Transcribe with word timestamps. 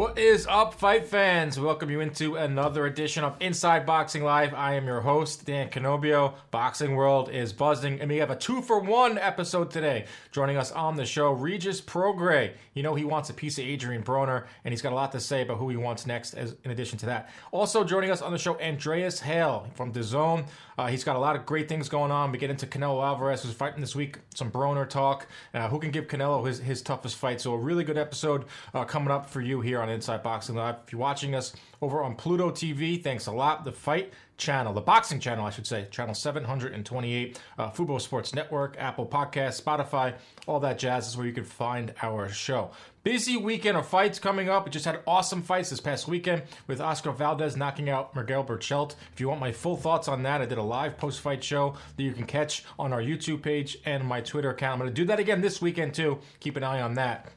What 0.00 0.18
is 0.18 0.46
up, 0.46 0.72
fight 0.72 1.04
fans? 1.04 1.60
Welcome 1.60 1.90
you 1.90 2.00
into 2.00 2.36
another 2.36 2.86
edition 2.86 3.22
of 3.22 3.36
Inside 3.38 3.84
Boxing 3.84 4.24
Live. 4.24 4.54
I 4.54 4.72
am 4.72 4.86
your 4.86 5.02
host, 5.02 5.44
Dan 5.44 5.68
Canobbio. 5.68 6.32
Boxing 6.50 6.94
World 6.94 7.28
is 7.28 7.52
buzzing, 7.52 8.00
and 8.00 8.10
we 8.10 8.16
have 8.16 8.30
a 8.30 8.34
two 8.34 8.62
for 8.62 8.80
one 8.80 9.18
episode 9.18 9.70
today. 9.70 10.06
Joining 10.32 10.56
us 10.56 10.72
on 10.72 10.96
the 10.96 11.04
show, 11.04 11.32
Regis 11.32 11.82
Prograis. 11.82 12.52
You 12.72 12.82
know 12.82 12.94
he 12.94 13.04
wants 13.04 13.28
a 13.28 13.34
piece 13.34 13.58
of 13.58 13.66
Adrian 13.66 14.02
Broner, 14.02 14.46
and 14.64 14.72
he's 14.72 14.80
got 14.80 14.92
a 14.92 14.96
lot 14.96 15.12
to 15.12 15.20
say 15.20 15.42
about 15.42 15.58
who 15.58 15.68
he 15.68 15.76
wants 15.76 16.06
next. 16.06 16.32
As 16.32 16.56
in 16.64 16.70
addition 16.70 16.96
to 17.00 17.06
that, 17.06 17.28
also 17.52 17.84
joining 17.84 18.10
us 18.10 18.22
on 18.22 18.32
the 18.32 18.38
show, 18.38 18.58
Andreas 18.58 19.20
Hale 19.20 19.66
from 19.74 19.92
DAZN. 19.92 20.46
Uh, 20.78 20.86
he's 20.86 21.04
got 21.04 21.14
a 21.14 21.18
lot 21.18 21.36
of 21.36 21.44
great 21.44 21.68
things 21.68 21.90
going 21.90 22.10
on. 22.10 22.32
We 22.32 22.38
get 22.38 22.48
into 22.48 22.66
Canelo 22.66 23.04
Alvarez, 23.04 23.42
who's 23.42 23.52
fighting 23.52 23.82
this 23.82 23.94
week. 23.94 24.16
Some 24.34 24.50
Broner 24.50 24.88
talk. 24.88 25.26
Uh, 25.52 25.68
who 25.68 25.78
can 25.78 25.90
give 25.90 26.06
Canelo 26.06 26.46
his 26.46 26.58
his 26.58 26.80
toughest 26.80 27.16
fight? 27.16 27.38
So 27.38 27.52
a 27.52 27.58
really 27.58 27.84
good 27.84 27.98
episode 27.98 28.46
uh, 28.72 28.86
coming 28.86 29.10
up 29.10 29.28
for 29.28 29.42
you 29.42 29.60
here 29.60 29.82
on 29.82 29.89
Inside 29.90 30.22
Boxing 30.22 30.54
Live. 30.54 30.76
If 30.86 30.92
you're 30.92 31.00
watching 31.00 31.34
us 31.34 31.52
over 31.82 32.02
on 32.02 32.14
Pluto 32.14 32.50
TV, 32.50 33.02
thanks 33.02 33.26
a 33.26 33.32
lot. 33.32 33.64
The 33.64 33.72
Fight 33.72 34.12
channel, 34.40 34.72
the 34.72 34.80
boxing 34.80 35.20
channel, 35.20 35.44
I 35.44 35.50
should 35.50 35.66
say, 35.66 35.86
channel 35.90 36.14
728, 36.14 37.38
uh, 37.58 37.70
Fubo 37.70 38.00
Sports 38.00 38.34
Network, 38.34 38.74
Apple 38.78 39.06
Podcast, 39.06 39.62
Spotify, 39.62 40.14
all 40.48 40.58
that 40.60 40.78
jazz 40.78 41.06
is 41.06 41.16
where 41.16 41.26
you 41.26 41.32
can 41.32 41.44
find 41.44 41.94
our 42.02 42.28
show. 42.28 42.70
Busy 43.02 43.36
weekend 43.36 43.76
of 43.76 43.86
fights 43.86 44.18
coming 44.18 44.48
up. 44.48 44.64
We 44.64 44.70
just 44.70 44.84
had 44.84 45.00
awesome 45.06 45.42
fights 45.42 45.70
this 45.70 45.80
past 45.80 46.08
weekend 46.08 46.42
with 46.66 46.80
Oscar 46.80 47.12
Valdez 47.12 47.56
knocking 47.56 47.88
out 47.88 48.16
Miguel 48.16 48.44
Berchelt. 48.44 48.94
If 49.12 49.20
you 49.20 49.28
want 49.28 49.40
my 49.40 49.52
full 49.52 49.76
thoughts 49.76 50.08
on 50.08 50.22
that, 50.24 50.40
I 50.40 50.46
did 50.46 50.58
a 50.58 50.62
live 50.62 50.98
post 50.98 51.20
fight 51.20 51.44
show 51.44 51.76
that 51.96 52.02
you 52.02 52.12
can 52.12 52.26
catch 52.26 52.64
on 52.78 52.92
our 52.92 53.02
YouTube 53.02 53.42
page 53.42 53.78
and 53.84 54.04
my 54.04 54.20
Twitter 54.20 54.50
account. 54.50 54.72
I'm 54.74 54.78
going 54.80 54.90
to 54.90 54.94
do 54.94 55.06
that 55.06 55.20
again 55.20 55.40
this 55.40 55.62
weekend 55.62 55.94
too. 55.94 56.18
Keep 56.40 56.56
an 56.56 56.64
eye 56.64 56.80
on 56.80 56.94
that. 56.94 57.32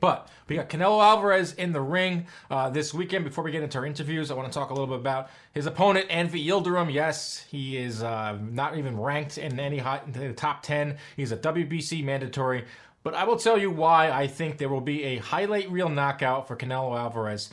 But 0.00 0.28
we 0.48 0.56
got 0.56 0.68
Canelo 0.68 1.02
Alvarez 1.02 1.52
in 1.54 1.72
the 1.72 1.80
ring 1.80 2.26
uh, 2.50 2.68
this 2.70 2.92
weekend. 2.92 3.24
Before 3.24 3.44
we 3.44 3.52
get 3.52 3.62
into 3.62 3.78
our 3.78 3.86
interviews, 3.86 4.30
I 4.30 4.34
want 4.34 4.52
to 4.52 4.58
talk 4.58 4.70
a 4.70 4.74
little 4.74 4.88
bit 4.88 4.98
about 4.98 5.30
his 5.52 5.66
opponent, 5.66 6.06
Anthony 6.10 6.44
Yildirim. 6.44 6.92
Yes, 6.92 7.44
he 7.48 7.76
is 7.76 8.02
uh, 8.02 8.36
not 8.50 8.76
even 8.76 8.98
ranked 8.98 9.38
in 9.38 9.60
any 9.60 9.78
hot, 9.78 10.04
in 10.06 10.12
the 10.12 10.32
top 10.32 10.62
10. 10.62 10.96
He's 11.16 11.32
a 11.32 11.36
WBC 11.36 12.02
mandatory. 12.02 12.64
But 13.04 13.14
I 13.14 13.24
will 13.24 13.36
tell 13.36 13.58
you 13.58 13.70
why 13.70 14.10
I 14.10 14.26
think 14.26 14.58
there 14.58 14.68
will 14.68 14.80
be 14.80 15.04
a 15.04 15.16
highlight 15.18 15.70
reel 15.70 15.88
knockout 15.88 16.48
for 16.48 16.56
Canelo 16.56 16.98
Alvarez. 16.98 17.50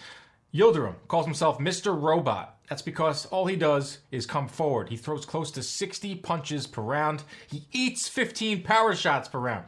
Yildirim 0.53 0.95
calls 1.07 1.25
himself 1.25 1.59
Mr. 1.59 1.99
Robot. 1.99 2.57
That's 2.69 2.81
because 2.81 3.25
all 3.27 3.45
he 3.45 3.57
does 3.57 3.99
is 4.11 4.25
come 4.25 4.47
forward. 4.47 4.89
He 4.89 4.97
throws 4.97 5.25
close 5.25 5.51
to 5.51 5.61
60 5.61 6.15
punches 6.15 6.67
per 6.67 6.81
round. 6.81 7.23
He 7.47 7.67
eats 7.73 8.07
15 8.07 8.63
power 8.63 8.95
shots 8.95 9.27
per 9.27 9.39
round. 9.39 9.65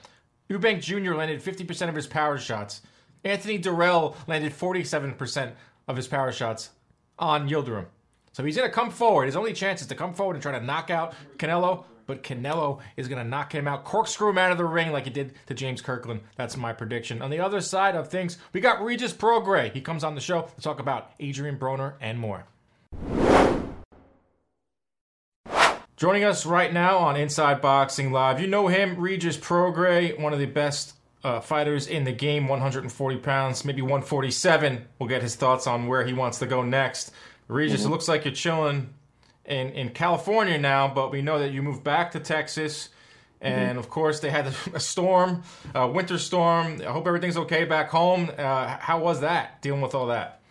Eubank 0.53 0.81
Jr. 0.81 1.15
landed 1.15 1.41
50% 1.41 1.89
of 1.89 1.95
his 1.95 2.05
power 2.05 2.37
shots. 2.37 2.81
Anthony 3.23 3.57
Dirrell 3.57 4.15
landed 4.27 4.53
47% 4.53 5.53
of 5.87 5.95
his 5.95 6.07
power 6.07 6.31
shots 6.31 6.69
on 7.17 7.49
Yildirim. 7.49 7.87
So 8.33 8.43
he's 8.43 8.55
going 8.55 8.69
to 8.69 8.73
come 8.73 8.91
forward. 8.91 9.25
His 9.25 9.35
only 9.35 9.53
chance 9.53 9.81
is 9.81 9.87
to 9.87 9.95
come 9.95 10.13
forward 10.13 10.35
and 10.35 10.43
try 10.43 10.51
to 10.51 10.63
knock 10.63 10.91
out 10.91 11.15
Canelo, 11.37 11.85
but 12.05 12.21
Canelo 12.21 12.81
is 12.97 13.07
going 13.07 13.23
to 13.23 13.27
knock 13.27 13.51
him 13.51 13.67
out, 13.67 13.83
corkscrew 13.83 14.29
him 14.29 14.37
out 14.37 14.51
of 14.51 14.59
the 14.59 14.65
ring 14.65 14.91
like 14.91 15.05
he 15.05 15.09
did 15.09 15.33
to 15.47 15.55
James 15.55 15.81
Kirkland. 15.81 16.21
That's 16.35 16.55
my 16.55 16.71
prediction. 16.71 17.23
On 17.23 17.31
the 17.31 17.39
other 17.39 17.61
side 17.61 17.95
of 17.95 18.09
things, 18.09 18.37
we 18.51 18.61
got 18.61 18.83
Regis 18.83 19.13
Prograis. 19.13 19.71
He 19.71 19.81
comes 19.81 20.03
on 20.03 20.13
the 20.13 20.21
show 20.21 20.43
to 20.43 20.61
talk 20.61 20.79
about 20.79 21.13
Adrian 21.19 21.57
Broner 21.57 21.93
and 21.99 22.19
more. 22.19 22.45
Joining 26.03 26.25
us 26.25 26.45
right 26.45 26.73
now 26.73 26.97
on 26.97 27.15
Inside 27.15 27.61
Boxing 27.61 28.11
Live, 28.11 28.41
you 28.41 28.47
know 28.47 28.67
him, 28.67 28.99
Regis 28.99 29.37
Prograis, 29.37 30.19
one 30.19 30.33
of 30.33 30.39
the 30.39 30.45
best 30.45 30.95
uh, 31.23 31.39
fighters 31.39 31.87
in 31.87 32.03
the 32.03 32.11
game, 32.11 32.49
140 32.49 33.17
pounds, 33.19 33.63
maybe 33.63 33.81
147. 33.81 34.85
We'll 34.99 35.07
get 35.07 35.21
his 35.21 35.37
thoughts 35.37 35.65
on 35.65 35.87
where 35.87 36.03
he 36.03 36.11
wants 36.11 36.39
to 36.39 36.45
go 36.45 36.61
next. 36.61 37.13
Regis, 37.47 37.79
mm-hmm. 37.79 37.87
it 37.87 37.91
looks 37.91 38.09
like 38.09 38.25
you're 38.25 38.33
chilling 38.33 38.93
in, 39.45 39.69
in 39.69 39.91
California 39.91 40.57
now, 40.57 40.89
but 40.89 41.09
we 41.09 41.21
know 41.21 41.39
that 41.39 41.53
you 41.53 41.63
moved 41.63 41.85
back 41.85 42.11
to 42.11 42.19
Texas. 42.19 42.89
And 43.39 43.69
mm-hmm. 43.69 43.79
of 43.79 43.89
course, 43.89 44.19
they 44.19 44.29
had 44.29 44.53
a 44.73 44.81
storm, 44.81 45.43
a 45.73 45.87
winter 45.87 46.17
storm. 46.17 46.81
I 46.81 46.91
hope 46.91 47.07
everything's 47.07 47.37
okay 47.37 47.63
back 47.63 47.87
home. 47.87 48.29
Uh, 48.37 48.75
how 48.77 48.99
was 48.99 49.21
that, 49.21 49.61
dealing 49.61 49.79
with 49.79 49.95
all 49.95 50.07
that? 50.07 50.41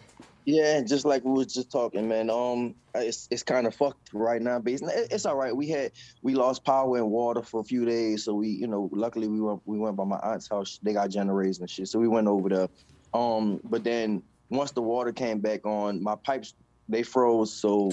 Yeah, 0.45 0.81
just 0.81 1.05
like 1.05 1.25
we 1.25 1.33
was 1.33 1.55
just 1.55 1.71
talking, 1.71 2.09
man. 2.09 2.29
Um, 2.29 2.75
it's 2.97 3.29
it's 3.31 3.45
kind 3.45 3.67
of 3.67 3.75
fucked 3.75 4.11
right 4.13 4.43
now, 4.43 4.59
but 4.59 4.73
it's, 4.73 4.83
it's 4.83 5.25
all 5.25 5.37
right. 5.37 5.57
We 5.57 5.69
had 5.69 5.93
we 6.23 6.35
lost 6.35 6.65
power 6.65 6.97
and 6.97 7.11
water 7.11 7.43
for 7.43 7.61
a 7.61 7.65
few 7.65 7.85
days, 7.85 8.25
so 8.25 8.35
we, 8.35 8.49
you 8.49 8.67
know, 8.67 8.91
luckily 8.93 9.29
we 9.29 9.41
went 9.41 9.61
we 9.67 9.79
went 9.79 9.97
by 9.97 10.05
my 10.05 10.19
aunt's 10.19 10.49
house. 10.49 10.81
They 10.83 10.95
got 10.95 11.11
generators 11.11 11.61
and 11.61 11.71
shit, 11.71 11.89
so 11.89 12.01
we 12.01 12.09
went 12.09 12.27
over 12.27 12.49
there. 12.49 12.69
Um, 13.15 13.61
but 13.63 13.85
then 13.85 14.23
once 14.51 14.73
the 14.73 14.83
water 14.83 15.13
came 15.13 15.39
back 15.39 15.65
on, 15.65 16.03
my 16.03 16.17
pipes 16.25 16.55
they 16.89 17.05
froze. 17.05 17.61
So, 17.61 17.93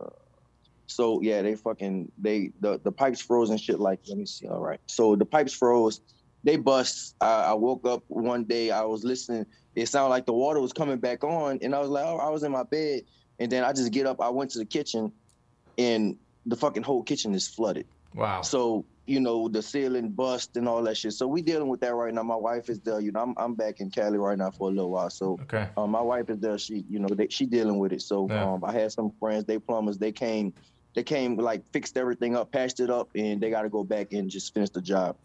uh, 0.00 0.06
so 0.86 1.20
yeah, 1.20 1.42
they 1.42 1.56
fucking 1.56 2.12
they 2.16 2.52
the 2.60 2.80
the 2.84 2.92
pipes 2.92 3.20
froze 3.20 3.50
and 3.50 3.60
shit. 3.60 3.80
Like, 3.80 3.98
let 4.08 4.18
me 4.18 4.26
see. 4.26 4.46
All 4.46 4.60
right, 4.60 4.80
so 4.86 5.16
the 5.16 5.26
pipes 5.26 5.52
froze. 5.52 6.00
They 6.44 6.56
bust. 6.56 7.14
I, 7.20 7.44
I 7.44 7.52
woke 7.54 7.86
up 7.86 8.02
one 8.08 8.44
day. 8.44 8.70
I 8.70 8.82
was 8.82 9.04
listening 9.04 9.46
it 9.74 9.86
sounded 9.86 10.10
like 10.10 10.26
the 10.26 10.32
water 10.32 10.60
was 10.60 10.72
coming 10.72 10.98
back 10.98 11.24
on, 11.24 11.58
and 11.62 11.74
I 11.74 11.80
was 11.80 11.88
like, 11.88 12.04
oh, 12.04 12.18
I 12.18 12.28
was 12.28 12.42
in 12.42 12.52
my 12.52 12.64
bed, 12.64 13.02
and 13.38 13.50
then 13.50 13.64
I 13.64 13.72
just 13.72 13.92
get 13.92 14.06
up. 14.06 14.20
I 14.20 14.28
went 14.28 14.50
to 14.52 14.58
the 14.58 14.64
kitchen, 14.64 15.12
and 15.78 16.16
the 16.46 16.56
fucking 16.56 16.82
whole 16.82 17.02
kitchen 17.02 17.34
is 17.34 17.48
flooded. 17.48 17.86
Wow. 18.14 18.42
So 18.42 18.84
you 19.06 19.20
know 19.20 19.48
the 19.48 19.62
ceiling 19.62 20.10
bust 20.10 20.56
and 20.56 20.68
all 20.68 20.82
that 20.82 20.96
shit. 20.96 21.12
So 21.12 21.26
we 21.26 21.42
dealing 21.42 21.68
with 21.68 21.80
that 21.80 21.94
right 21.94 22.12
now. 22.14 22.22
My 22.22 22.36
wife 22.36 22.68
is 22.68 22.80
there. 22.80 23.00
You 23.00 23.12
know, 23.12 23.20
I'm 23.20 23.34
I'm 23.36 23.54
back 23.54 23.80
in 23.80 23.90
Cali 23.90 24.18
right 24.18 24.38
now 24.38 24.50
for 24.50 24.68
a 24.68 24.72
little 24.72 24.90
while. 24.90 25.10
So 25.10 25.38
okay. 25.42 25.68
Um, 25.76 25.90
my 25.90 26.00
wife 26.00 26.30
is 26.30 26.38
there. 26.38 26.58
She 26.58 26.84
you 26.88 26.98
know 26.98 27.08
they, 27.08 27.28
she 27.28 27.46
dealing 27.46 27.78
with 27.78 27.92
it. 27.92 28.02
So 28.02 28.28
yeah. 28.28 28.44
um, 28.44 28.64
I 28.64 28.72
had 28.72 28.92
some 28.92 29.12
friends. 29.18 29.44
They 29.44 29.58
plumbers. 29.58 29.98
They 29.98 30.12
came. 30.12 30.52
They 30.94 31.02
came 31.02 31.36
like 31.36 31.62
fixed 31.72 31.96
everything 31.96 32.36
up, 32.36 32.52
patched 32.52 32.80
it 32.80 32.90
up, 32.90 33.08
and 33.14 33.40
they 33.40 33.50
got 33.50 33.62
to 33.62 33.70
go 33.70 33.82
back 33.82 34.12
and 34.12 34.30
just 34.30 34.52
finish 34.52 34.70
the 34.70 34.82
job. 34.82 35.16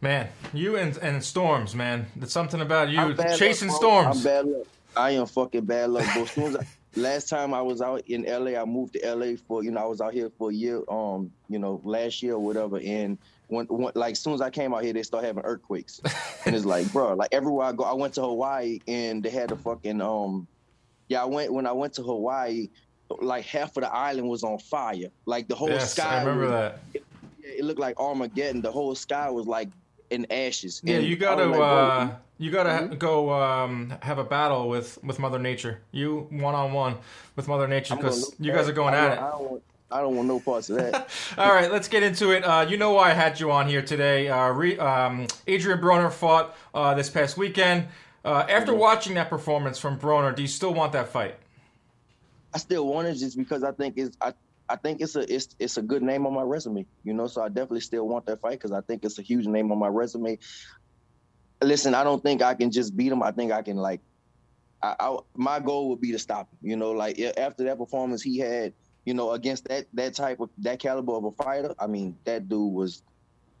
Man, 0.00 0.28
you 0.52 0.76
and, 0.76 0.96
and 0.98 1.24
storms, 1.24 1.74
man. 1.74 2.06
There's 2.16 2.32
something 2.32 2.60
about 2.60 2.90
you 2.90 3.14
chasing 3.36 3.68
luck, 3.68 3.76
storms. 3.76 4.16
I'm 4.18 4.22
bad 4.22 4.46
luck. 4.46 4.66
I 4.96 5.10
am 5.12 5.26
fucking 5.26 5.64
bad 5.64 5.90
luck. 5.90 6.06
But 6.14 6.28
soon 6.28 6.56
I, 6.56 6.66
last 6.96 7.28
time 7.28 7.54
I 7.54 7.62
was 7.62 7.80
out 7.80 8.02
in 8.06 8.24
LA, 8.24 8.60
I 8.60 8.64
moved 8.64 8.94
to 8.94 9.14
LA 9.14 9.36
for 9.36 9.62
you 9.62 9.70
know 9.70 9.80
I 9.80 9.86
was 9.86 10.00
out 10.00 10.12
here 10.12 10.30
for 10.30 10.50
a 10.50 10.54
year, 10.54 10.82
um, 10.88 11.30
you 11.48 11.58
know, 11.58 11.80
last 11.84 12.22
year 12.22 12.34
or 12.34 12.38
whatever, 12.38 12.78
and 12.78 13.18
when, 13.48 13.66
when 13.66 13.92
like 13.94 14.12
as 14.12 14.20
soon 14.20 14.34
as 14.34 14.40
I 14.40 14.50
came 14.50 14.74
out 14.74 14.82
here, 14.82 14.92
they 14.92 15.02
start 15.02 15.24
having 15.24 15.44
earthquakes, 15.44 16.00
and 16.46 16.54
it's 16.54 16.64
like, 16.64 16.90
bro, 16.92 17.14
like 17.14 17.28
everywhere 17.32 17.66
I 17.66 17.72
go, 17.72 17.84
I 17.84 17.92
went 17.94 18.14
to 18.14 18.22
Hawaii 18.22 18.80
and 18.88 19.22
they 19.22 19.30
had 19.30 19.52
a 19.52 19.56
fucking 19.56 20.00
um, 20.00 20.46
yeah, 21.08 21.22
I 21.22 21.26
went 21.26 21.52
when 21.52 21.66
I 21.66 21.72
went 21.72 21.94
to 21.94 22.02
Hawaii, 22.02 22.68
like 23.20 23.44
half 23.44 23.76
of 23.76 23.82
the 23.82 23.92
island 23.92 24.28
was 24.28 24.42
on 24.42 24.58
fire, 24.58 25.10
like 25.26 25.48
the 25.48 25.54
whole 25.54 25.70
yes, 25.70 25.92
sky. 25.92 26.16
I 26.16 26.20
remember 26.20 26.42
was, 26.42 26.50
that. 26.50 26.80
It, 26.94 27.04
it 27.42 27.64
looked 27.64 27.80
like 27.80 27.98
Armageddon. 27.98 28.60
The 28.60 28.72
whole 28.72 28.94
sky 28.94 29.30
was 29.30 29.46
like 29.46 29.68
in 30.10 30.26
ashes. 30.30 30.80
Yeah, 30.84 30.96
and 30.96 31.06
you 31.06 31.16
gotta 31.16 31.46
like, 31.46 31.60
uh, 31.60 32.14
you 32.38 32.50
gotta 32.50 32.84
mm-hmm. 32.84 32.94
go 32.96 33.32
um, 33.32 33.94
have 34.02 34.18
a 34.18 34.24
battle 34.24 34.68
with 34.68 35.02
with 35.02 35.18
Mother 35.18 35.38
Nature. 35.38 35.80
You 35.92 36.26
one 36.30 36.54
on 36.54 36.72
one 36.72 36.96
with 37.34 37.48
Mother 37.48 37.66
Nature 37.68 37.96
because 37.96 38.34
you 38.38 38.52
guys 38.52 38.68
are 38.68 38.72
going 38.72 38.94
at 38.94 39.12
it. 39.12 39.18
I 39.18 39.30
don't, 39.30 39.50
want, 39.50 39.62
I 39.90 40.00
don't 40.00 40.16
want 40.16 40.28
no 40.28 40.40
parts 40.40 40.70
of 40.70 40.76
that. 40.76 41.08
All 41.38 41.52
right, 41.52 41.70
let's 41.70 41.88
get 41.88 42.02
into 42.02 42.30
it. 42.30 42.44
Uh, 42.44 42.66
you 42.68 42.76
know 42.76 42.92
why 42.92 43.10
I 43.10 43.14
had 43.14 43.40
you 43.40 43.50
on 43.50 43.68
here 43.68 43.82
today. 43.82 44.28
Uh, 44.28 44.48
re, 44.50 44.78
um, 44.78 45.26
Adrian 45.46 45.80
Broner 45.80 46.12
fought 46.12 46.56
uh, 46.74 46.94
this 46.94 47.10
past 47.10 47.36
weekend. 47.36 47.86
Uh, 48.24 48.44
after 48.48 48.72
mm-hmm. 48.72 48.80
watching 48.80 49.14
that 49.14 49.30
performance 49.30 49.78
from 49.78 49.98
Broner, 49.98 50.34
do 50.34 50.42
you 50.42 50.48
still 50.48 50.74
want 50.74 50.92
that 50.92 51.08
fight? 51.08 51.36
I 52.52 52.58
still 52.58 52.86
want 52.86 53.06
it 53.06 53.14
just 53.14 53.36
because 53.36 53.62
I 53.62 53.70
think 53.70 53.98
it's 53.98 54.16
I, 54.20 54.32
I 54.68 54.76
think 54.76 55.00
it's 55.00 55.16
a 55.16 55.32
it's 55.32 55.54
it's 55.58 55.76
a 55.76 55.82
good 55.82 56.02
name 56.02 56.26
on 56.26 56.34
my 56.34 56.42
resume, 56.42 56.86
you 57.04 57.14
know. 57.14 57.26
So 57.26 57.42
I 57.42 57.48
definitely 57.48 57.80
still 57.80 58.06
want 58.08 58.26
that 58.26 58.40
fight 58.40 58.52
because 58.52 58.72
I 58.72 58.80
think 58.80 59.04
it's 59.04 59.18
a 59.18 59.22
huge 59.22 59.46
name 59.46 59.70
on 59.70 59.78
my 59.78 59.88
resume. 59.88 60.38
Listen, 61.62 61.94
I 61.94 62.04
don't 62.04 62.22
think 62.22 62.42
I 62.42 62.54
can 62.54 62.70
just 62.70 62.96
beat 62.96 63.12
him. 63.12 63.22
I 63.22 63.30
think 63.30 63.52
I 63.52 63.62
can 63.62 63.76
like, 63.76 64.00
I, 64.82 64.96
I 64.98 65.16
my 65.34 65.60
goal 65.60 65.90
would 65.90 66.00
be 66.00 66.12
to 66.12 66.18
stop 66.18 66.50
him. 66.50 66.58
You 66.62 66.76
know, 66.76 66.92
like 66.92 67.18
after 67.20 67.64
that 67.64 67.78
performance 67.78 68.22
he 68.22 68.38
had, 68.38 68.72
you 69.04 69.14
know, 69.14 69.32
against 69.32 69.68
that 69.68 69.86
that 69.94 70.14
type 70.14 70.40
of 70.40 70.50
that 70.58 70.78
caliber 70.80 71.12
of 71.12 71.24
a 71.24 71.30
fighter. 71.30 71.74
I 71.78 71.86
mean, 71.86 72.16
that 72.24 72.48
dude 72.48 72.72
was, 72.72 73.02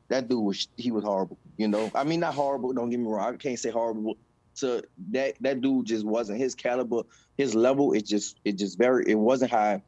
that 0.08 0.28
dude 0.28 0.44
was 0.44 0.68
he 0.76 0.90
was 0.90 1.04
horrible. 1.04 1.38
You 1.56 1.68
know, 1.68 1.90
I 1.94 2.04
mean 2.04 2.20
not 2.20 2.34
horrible. 2.34 2.72
Don't 2.72 2.90
get 2.90 2.98
me 3.00 3.06
wrong. 3.06 3.34
I 3.34 3.36
can't 3.36 3.58
say 3.58 3.70
horrible 3.70 4.16
to 4.56 4.82
that 5.12 5.34
that 5.40 5.60
dude 5.60 5.86
just 5.86 6.04
wasn't 6.04 6.38
his 6.38 6.54
caliber, 6.54 7.02
his 7.36 7.54
level. 7.54 7.92
It 7.92 8.06
just 8.06 8.40
it 8.44 8.56
just 8.58 8.76
very 8.76 9.04
it 9.06 9.14
wasn't 9.18 9.50
high. 9.52 9.82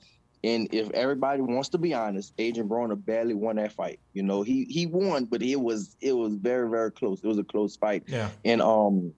And 0.44 0.72
if 0.72 0.90
everybody 0.92 1.42
wants 1.42 1.70
to 1.70 1.78
be 1.78 1.94
honest, 1.94 2.32
Adrian 2.38 2.68
Broner 2.68 3.02
barely 3.04 3.34
won 3.34 3.56
that 3.56 3.72
fight. 3.72 3.98
You 4.12 4.22
know, 4.22 4.42
he 4.42 4.64
he 4.64 4.86
won, 4.86 5.24
but 5.24 5.42
it 5.42 5.56
was 5.56 5.96
it 6.00 6.12
was 6.12 6.34
very 6.34 6.68
very 6.70 6.92
close. 6.92 7.20
It 7.22 7.26
was 7.26 7.38
a 7.38 7.44
close 7.44 7.76
fight. 7.76 8.04
Yeah. 8.06 8.30
And 8.44 8.62
um, 8.62 9.12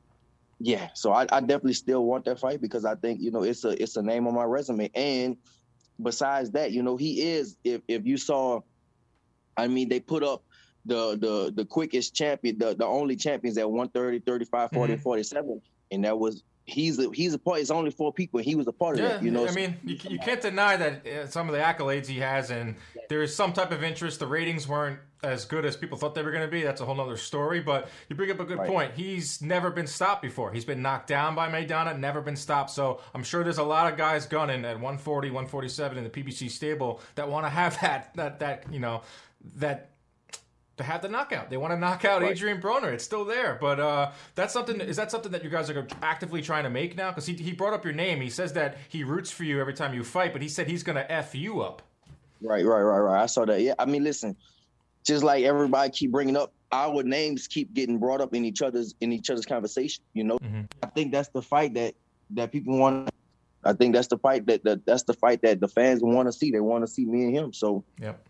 yeah. 0.58 0.88
So 0.94 1.12
I, 1.12 1.26
I 1.30 1.40
definitely 1.40 1.74
still 1.74 2.04
want 2.04 2.24
that 2.24 2.38
fight 2.38 2.60
because 2.60 2.84
I 2.84 2.94
think 2.94 3.20
you 3.20 3.30
know 3.30 3.42
it's 3.42 3.64
a 3.64 3.80
it's 3.82 3.96
a 3.96 4.02
name 4.02 4.26
on 4.26 4.34
my 4.34 4.44
resume. 4.44 4.90
And 4.94 5.36
besides 6.02 6.52
that, 6.52 6.72
you 6.72 6.82
know, 6.82 6.96
he 6.96 7.20
is. 7.20 7.56
If 7.64 7.82
if 7.86 8.06
you 8.06 8.16
saw, 8.16 8.60
I 9.56 9.68
mean, 9.68 9.88
they 9.90 10.00
put 10.00 10.22
up 10.22 10.42
the 10.86 11.18
the 11.18 11.52
the 11.54 11.64
quickest 11.66 12.14
champion, 12.14 12.58
the 12.58 12.74
the 12.74 12.86
only 12.86 13.16
champions 13.16 13.58
at 13.58 13.70
130, 13.70 14.20
35, 14.20 14.70
40, 14.72 14.94
Mhm. 14.94 15.00
47, 15.00 15.60
and 15.90 16.04
that 16.04 16.18
was 16.18 16.42
he's 16.70 16.98
a 16.98 17.10
he's 17.12 17.34
a 17.34 17.38
part. 17.38 17.60
It's 17.60 17.70
only 17.70 17.90
four 17.90 18.12
people, 18.12 18.38
and 18.38 18.46
he 18.46 18.54
was 18.54 18.66
a 18.66 18.72
part 18.72 18.94
of 18.98 19.04
Yeah, 19.04 19.08
that. 19.14 19.22
You 19.22 19.30
know, 19.30 19.46
I 19.46 19.52
mean, 19.52 19.76
you, 19.84 19.96
you 20.08 20.18
can't 20.18 20.40
deny 20.40 20.76
that 20.76 21.06
uh, 21.06 21.26
some 21.26 21.48
of 21.48 21.54
the 21.54 21.60
accolades 21.60 22.06
he 22.06 22.18
has, 22.20 22.50
and 22.50 22.76
there 23.08 23.22
is 23.22 23.34
some 23.34 23.52
type 23.52 23.72
of 23.72 23.82
interest. 23.82 24.20
The 24.20 24.26
ratings 24.26 24.66
weren't 24.68 24.98
as 25.22 25.44
good 25.44 25.66
as 25.66 25.76
people 25.76 25.98
thought 25.98 26.14
they 26.14 26.22
were 26.22 26.30
going 26.30 26.46
to 26.46 26.50
be. 26.50 26.62
That's 26.62 26.80
a 26.80 26.84
whole 26.86 26.98
other 26.98 27.18
story. 27.18 27.60
But 27.60 27.88
you 28.08 28.16
bring 28.16 28.30
up 28.30 28.40
a 28.40 28.44
good 28.44 28.58
Right. 28.58 28.68
point. 28.68 28.94
He's 28.94 29.42
never 29.42 29.70
been 29.70 29.86
stopped 29.86 30.22
before. 30.22 30.50
He's 30.50 30.64
been 30.64 30.80
knocked 30.80 31.08
down 31.08 31.34
by 31.34 31.50
Maidana, 31.50 31.98
never 31.98 32.22
been 32.22 32.36
stopped. 32.36 32.70
So 32.70 33.00
I'm 33.14 33.22
sure 33.22 33.44
there's 33.44 33.58
a 33.58 33.62
lot 33.62 33.92
of 33.92 33.98
guys 33.98 34.24
gunning 34.26 34.64
at 34.64 34.76
140, 34.76 35.28
147 35.28 35.98
in 35.98 36.04
the 36.04 36.10
PBC 36.10 36.50
stable 36.50 37.00
that 37.16 37.28
want 37.28 37.44
to 37.44 37.50
have 37.50 37.78
that 37.82 38.14
that 38.16 38.38
that 38.40 38.64
you 38.72 38.80
know 38.80 39.02
that 39.56 39.89
to 40.80 40.86
have 40.86 41.02
the 41.02 41.08
knockout. 41.08 41.50
They 41.50 41.56
want 41.56 41.72
to 41.72 41.78
knock 41.78 42.04
out 42.04 42.22
Right. 42.22 42.32
Adrian 42.32 42.60
Broner. 42.60 42.92
It's 42.92 43.04
still 43.04 43.24
there, 43.24 43.56
but 43.60 43.80
uh, 43.80 44.12
that's 44.34 44.52
something. 44.52 44.80
Is 44.80 44.96
that 44.96 45.10
something 45.10 45.32
that 45.32 45.44
you 45.44 45.50
guys 45.50 45.70
are 45.70 45.86
actively 46.02 46.42
trying 46.42 46.64
to 46.64 46.70
make 46.70 46.96
now? 46.96 47.10
Because 47.10 47.26
he, 47.26 47.34
he 47.34 47.52
brought 47.52 47.72
up 47.72 47.84
your 47.84 47.94
name. 47.94 48.20
He 48.20 48.30
says 48.30 48.52
that 48.54 48.78
he 48.88 49.04
roots 49.04 49.30
for 49.30 49.44
you 49.44 49.60
every 49.60 49.74
time 49.74 49.94
you 49.94 50.04
fight, 50.04 50.32
but 50.32 50.42
he 50.42 50.48
said 50.48 50.66
he's 50.66 50.82
going 50.82 50.96
to 50.96 51.10
f 51.10 51.34
you 51.34 51.60
up. 51.60 51.82
Right, 52.42 52.64
right, 52.64 52.80
right, 52.80 52.98
right. 52.98 53.22
I 53.22 53.26
saw 53.26 53.44
that. 53.44 53.60
Yeah, 53.60 53.74
I 53.78 53.84
mean, 53.84 54.02
listen, 54.02 54.36
just 55.04 55.22
like 55.22 55.44
everybody 55.44 55.90
keep 55.90 56.10
bringing 56.10 56.36
up, 56.36 56.52
our 56.72 57.02
names 57.02 57.46
keep 57.46 57.74
getting 57.74 57.98
brought 57.98 58.20
up 58.20 58.34
in 58.34 58.44
each 58.44 58.62
other's 58.62 58.94
in 59.00 59.12
each 59.12 59.30
other's 59.30 59.46
conversation. 59.46 60.02
You 60.14 60.24
know, 60.24 60.38
mm-hmm. 60.38 60.62
I 60.82 60.86
think 60.86 61.12
that's 61.12 61.28
the 61.28 61.42
fight 61.42 61.74
that 61.74 61.94
that 62.30 62.52
people 62.52 62.78
want. 62.78 63.10
I 63.62 63.74
think 63.74 63.94
that's 63.94 64.08
the 64.08 64.16
fight 64.16 64.46
that, 64.46 64.64
that 64.64 64.86
that's 64.86 65.02
the 65.02 65.12
fight 65.12 65.42
that 65.42 65.60
the 65.60 65.68
fans 65.68 66.00
want 66.02 66.28
to 66.28 66.32
see. 66.32 66.50
They 66.50 66.60
want 66.60 66.82
to 66.82 66.88
see 66.88 67.04
me 67.04 67.24
and 67.24 67.36
him. 67.36 67.52
So 67.52 67.84
Yep. 68.00 68.26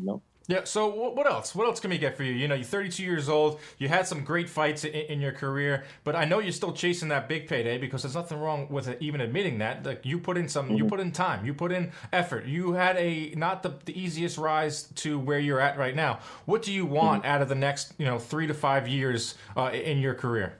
you 0.00 0.06
know, 0.06 0.22
Yeah. 0.46 0.64
So 0.64 0.88
what 0.88 1.26
else? 1.28 1.54
What 1.54 1.66
else 1.66 1.78
can 1.78 1.90
we 1.90 1.98
get 1.98 2.16
for 2.16 2.24
you? 2.24 2.32
You 2.32 2.48
know, 2.48 2.56
you're 2.56 2.64
32 2.64 3.04
years 3.04 3.28
old. 3.28 3.60
You 3.78 3.88
had 3.88 4.08
some 4.08 4.24
great 4.24 4.48
fights 4.48 4.84
in, 4.84 4.92
in 4.92 5.20
your 5.20 5.30
career, 5.30 5.84
but 6.02 6.16
I 6.16 6.24
know 6.24 6.40
you're 6.40 6.50
still 6.50 6.72
chasing 6.72 7.08
that 7.10 7.28
big 7.28 7.46
payday 7.46 7.78
because 7.78 8.02
there's 8.02 8.16
nothing 8.16 8.40
wrong 8.40 8.66
with 8.68 8.88
it, 8.88 8.98
even 9.00 9.20
admitting 9.20 9.58
that. 9.58 9.86
Like 9.86 10.04
you 10.04 10.18
put 10.18 10.36
in 10.36 10.48
some, 10.48 10.74
you 10.74 10.86
put 10.86 10.98
in 10.98 11.12
time, 11.12 11.46
you 11.46 11.54
put 11.54 11.70
in 11.70 11.92
effort. 12.12 12.46
You 12.46 12.72
had 12.72 12.96
a 12.96 13.32
not 13.36 13.62
the, 13.62 13.74
the 13.84 13.96
easiest 13.96 14.38
rise 14.38 14.84
to 14.96 15.20
where 15.20 15.38
you're 15.38 15.60
at 15.60 15.78
right 15.78 15.94
now. 15.94 16.18
What 16.46 16.62
do 16.62 16.72
you 16.72 16.84
want 16.84 17.24
out 17.24 17.42
of 17.42 17.48
the 17.48 17.54
next, 17.54 17.92
you 17.98 18.06
know, 18.06 18.18
three 18.18 18.48
to 18.48 18.54
five 18.54 18.88
years 18.88 19.36
uh, 19.56 19.70
in 19.72 19.98
your 19.98 20.14
career? 20.14 20.58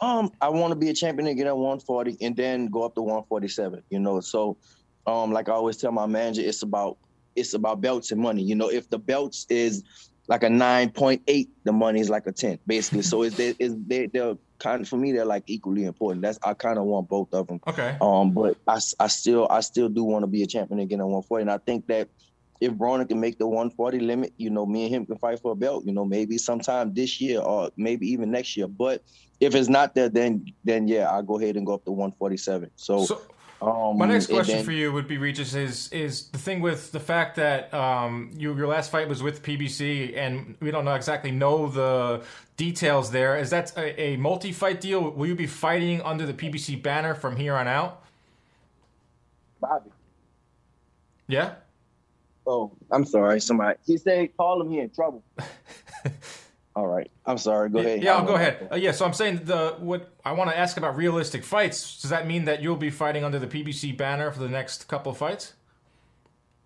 Um, 0.00 0.32
I 0.40 0.48
want 0.48 0.72
to 0.72 0.76
be 0.76 0.90
a 0.90 0.94
champion 0.94 1.28
and 1.28 1.36
get 1.36 1.46
at 1.46 1.56
140 1.56 2.18
and 2.20 2.36
then 2.36 2.66
go 2.66 2.82
up 2.82 2.94
to 2.96 3.02
147. 3.02 3.82
You 3.88 4.00
know, 4.00 4.20
so 4.20 4.58
um, 5.06 5.32
like 5.32 5.48
I 5.48 5.52
always 5.52 5.78
tell 5.78 5.92
my 5.92 6.06
manager, 6.06 6.42
it's 6.42 6.62
about 6.62 6.98
it's 7.36 7.54
about 7.54 7.80
belts 7.80 8.10
and 8.10 8.20
money. 8.20 8.42
You 8.42 8.54
know, 8.54 8.70
if 8.70 8.90
the 8.90 8.98
belts 8.98 9.46
is 9.48 9.84
like 10.28 10.42
a 10.42 10.48
9.8, 10.48 11.48
the 11.64 11.72
money 11.72 12.00
is 12.00 12.10
like 12.10 12.26
a 12.26 12.32
10, 12.32 12.58
basically. 12.66 13.02
so 13.02 13.22
is 13.22 13.36
they 13.36 13.54
is 13.58 13.74
they 13.86 14.06
they're 14.06 14.36
kind 14.58 14.82
of 14.82 14.88
for 14.88 14.96
me 14.96 15.12
they're 15.12 15.24
like 15.24 15.44
equally 15.46 15.84
important. 15.84 16.22
That's 16.22 16.38
I 16.42 16.54
kind 16.54 16.78
of 16.78 16.84
want 16.84 17.08
both 17.08 17.32
of 17.34 17.48
them. 17.48 17.60
Okay. 17.66 17.96
Um, 18.00 18.30
but 18.32 18.56
I, 18.66 18.78
I 19.00 19.08
still 19.08 19.48
I 19.50 19.60
still 19.60 19.88
do 19.88 20.04
want 20.04 20.22
to 20.22 20.26
be 20.28 20.42
a 20.42 20.46
champion 20.46 20.80
again 20.80 21.00
at 21.00 21.04
140, 21.06 21.42
and 21.42 21.50
I 21.50 21.58
think 21.58 21.86
that 21.88 22.08
if 22.60 22.72
Broner 22.72 23.08
can 23.08 23.18
make 23.18 23.38
the 23.38 23.46
140 23.46 24.00
limit, 24.00 24.34
you 24.36 24.50
know, 24.50 24.66
me 24.66 24.84
and 24.84 24.94
him 24.94 25.06
can 25.06 25.16
fight 25.16 25.40
for 25.40 25.52
a 25.52 25.56
belt. 25.56 25.84
You 25.86 25.92
know, 25.92 26.04
maybe 26.04 26.36
sometime 26.36 26.92
this 26.92 27.20
year 27.20 27.40
or 27.40 27.70
maybe 27.76 28.06
even 28.12 28.30
next 28.30 28.56
year. 28.56 28.68
But 28.68 29.02
if 29.40 29.54
it's 29.54 29.68
not 29.68 29.94
there, 29.94 30.10
then 30.10 30.44
then 30.62 30.86
yeah, 30.86 31.10
I'll 31.10 31.22
go 31.22 31.40
ahead 31.40 31.56
and 31.56 31.66
go 31.66 31.74
up 31.74 31.84
to 31.86 31.90
147. 31.90 32.70
So, 32.76 33.04
So 33.06 33.22
um, 33.62 33.98
my 33.98 34.06
next 34.06 34.26
question 34.28 34.56
then- 34.56 34.64
for 34.64 34.72
you 34.72 34.90
would 34.92 35.06
be 35.06 35.18
Regis 35.18 35.54
is 35.54 35.92
is 35.92 36.28
the 36.28 36.38
thing 36.38 36.60
with 36.60 36.92
the 36.92 37.00
fact 37.00 37.36
that 37.36 37.72
um, 37.74 38.30
you, 38.36 38.56
your 38.56 38.66
last 38.66 38.90
fight 38.90 39.08
was 39.08 39.22
with 39.22 39.42
PBC 39.42 40.16
and 40.16 40.56
we 40.60 40.70
don't 40.70 40.84
know 40.84 40.94
exactly 40.94 41.30
know 41.30 41.68
the 41.68 42.22
details 42.56 43.10
there. 43.10 43.36
Is 43.36 43.50
that 43.50 43.76
a, 43.76 44.00
a 44.00 44.16
multi 44.16 44.52
fight 44.52 44.80
deal? 44.80 45.10
Will 45.10 45.26
you 45.26 45.34
be 45.34 45.46
fighting 45.46 46.00
under 46.02 46.24
the 46.24 46.32
PBC 46.34 46.82
banner 46.82 47.14
from 47.14 47.36
here 47.36 47.54
on 47.54 47.68
out? 47.68 48.02
Bobby. 49.60 49.90
Yeah. 51.26 51.54
Oh, 52.46 52.72
I'm 52.90 53.04
sorry. 53.04 53.40
Somebody 53.40 53.78
he 53.86 53.98
said 53.98 54.34
call 54.36 54.62
him. 54.62 54.70
He 54.70 54.80
in 54.80 54.90
trouble. 54.90 55.22
All 56.80 56.86
right. 56.86 57.10
I'm 57.26 57.36
sorry. 57.36 57.68
Go 57.68 57.80
ahead. 57.80 58.02
Yeah, 58.02 58.16
I'll 58.16 58.24
go 58.24 58.36
ahead. 58.36 58.68
Uh, 58.72 58.76
yeah, 58.76 58.92
so 58.92 59.04
I'm 59.04 59.12
saying 59.12 59.42
the 59.44 59.76
what 59.80 60.14
I 60.24 60.32
want 60.32 60.48
to 60.48 60.56
ask 60.58 60.78
about 60.78 60.96
realistic 60.96 61.44
fights. 61.44 62.00
Does 62.00 62.08
that 62.08 62.26
mean 62.26 62.46
that 62.46 62.62
you'll 62.62 62.76
be 62.76 62.88
fighting 62.88 63.22
under 63.22 63.38
the 63.38 63.46
PBC 63.46 63.94
banner 63.98 64.30
for 64.30 64.38
the 64.40 64.48
next 64.48 64.88
couple 64.88 65.12
of 65.12 65.18
fights? 65.18 65.52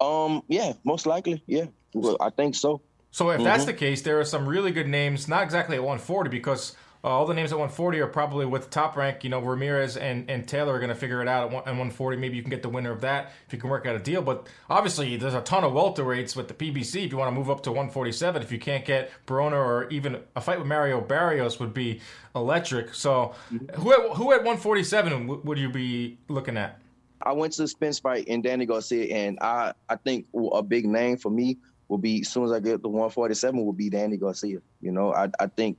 Um. 0.01 0.45
Yeah. 0.47 0.75
Most 0.85 1.05
likely. 1.05 1.43
Yeah. 1.49 1.65
Well, 1.95 2.17
I 2.21 2.31
think 2.31 2.55
so. 2.55 2.81
So 3.11 3.31
if 3.31 3.43
that's 3.43 3.65
the 3.65 3.73
case, 3.73 4.03
there 4.03 4.21
are 4.21 4.25
some 4.25 4.49
really 4.49 4.71
good 4.71 4.87
names, 4.87 5.27
not 5.27 5.43
exactly 5.43 5.75
at 5.75 5.83
140, 5.83 6.31
because 6.31 6.77
uh, 7.05 7.09
all 7.09 7.27
the 7.27 7.35
names 7.35 7.53
at 7.53 7.59
140 7.59 8.01
are 8.01 8.07
probably 8.07 8.47
with 8.47 8.71
top 8.71 8.97
rank. 8.97 9.25
You 9.25 9.31
know, 9.31 9.39
Ramirez 9.39 9.99
and, 9.99 10.31
and 10.31 10.49
Taylor 10.49 10.73
are 10.73 10.79
going 10.79 10.89
to 10.89 10.95
figure 10.95 11.21
it 11.21 11.29
out 11.29 11.45
at, 11.45 11.53
one, 11.53 11.63
at 11.65 11.73
140. 11.73 12.17
Maybe 12.17 12.37
you 12.37 12.43
can 12.43 12.49
get 12.49 12.63
the 12.63 12.71
winner 12.71 12.91
of 12.91 13.03
that 13.03 13.33
if 13.47 13.53
you 13.53 13.59
can 13.59 13.69
work 13.69 13.85
out 13.85 13.95
a 13.95 13.99
deal. 13.99 14.23
But 14.23 14.47
obviously, 14.71 15.19
there's 15.19 15.35
a 15.35 15.43
ton 15.43 15.65
of 15.65 15.73
welterweights 15.73 16.35
with 16.35 16.49
the 16.49 16.55
PBC 16.55 17.05
if 17.05 17.13
you 17.13 17.19
want 17.19 17.29
to 17.29 17.39
move 17.39 17.51
up 17.51 17.63
to 17.65 17.71
147. 17.71 18.41
If 18.41 18.51
you 18.51 18.59
can't 18.59 18.87
get 18.87 19.11
Broner 19.27 19.53
or 19.53 19.87
even 19.91 20.19
a 20.35 20.41
fight 20.41 20.59
with 20.59 20.67
Mario 20.67 21.03
Barrios 21.03 21.61
would 21.61 21.75
be 21.75 22.01
electric. 22.35 22.95
So 22.95 23.35
who 23.75 23.93
at, 23.93 24.17
who 24.17 24.33
at 24.33 24.39
147 24.39 25.27
w- 25.27 25.43
would 25.45 25.59
you 25.59 25.69
be 25.69 26.17
looking 26.29 26.57
at? 26.57 26.81
I 27.21 27.33
went 27.33 27.53
to 27.55 27.63
the 27.63 27.69
Spence 27.69 27.99
fight 27.99 28.29
and 28.29 28.43
Danny 28.43 28.65
Garcia, 28.65 29.15
and 29.15 29.39
I 29.41 29.73
I 29.89 29.97
think 29.97 30.27
a 30.53 30.63
big 30.63 30.87
name 30.87 31.17
for 31.19 31.31
me 31.31 31.59
will 31.89 31.99
be 31.99 32.23
as 32.23 32.29
soon 32.29 32.45
as 32.45 32.53
I 32.53 32.61
get 32.61 32.83
to 32.83 32.89
147 32.89 33.65
will 33.65 33.73
be 33.73 33.91
Danny 33.91 34.17
Garcia. 34.17 34.61
You 34.81 34.93
know, 34.93 35.13
I 35.13 35.29
I 35.39 35.47
think 35.47 35.79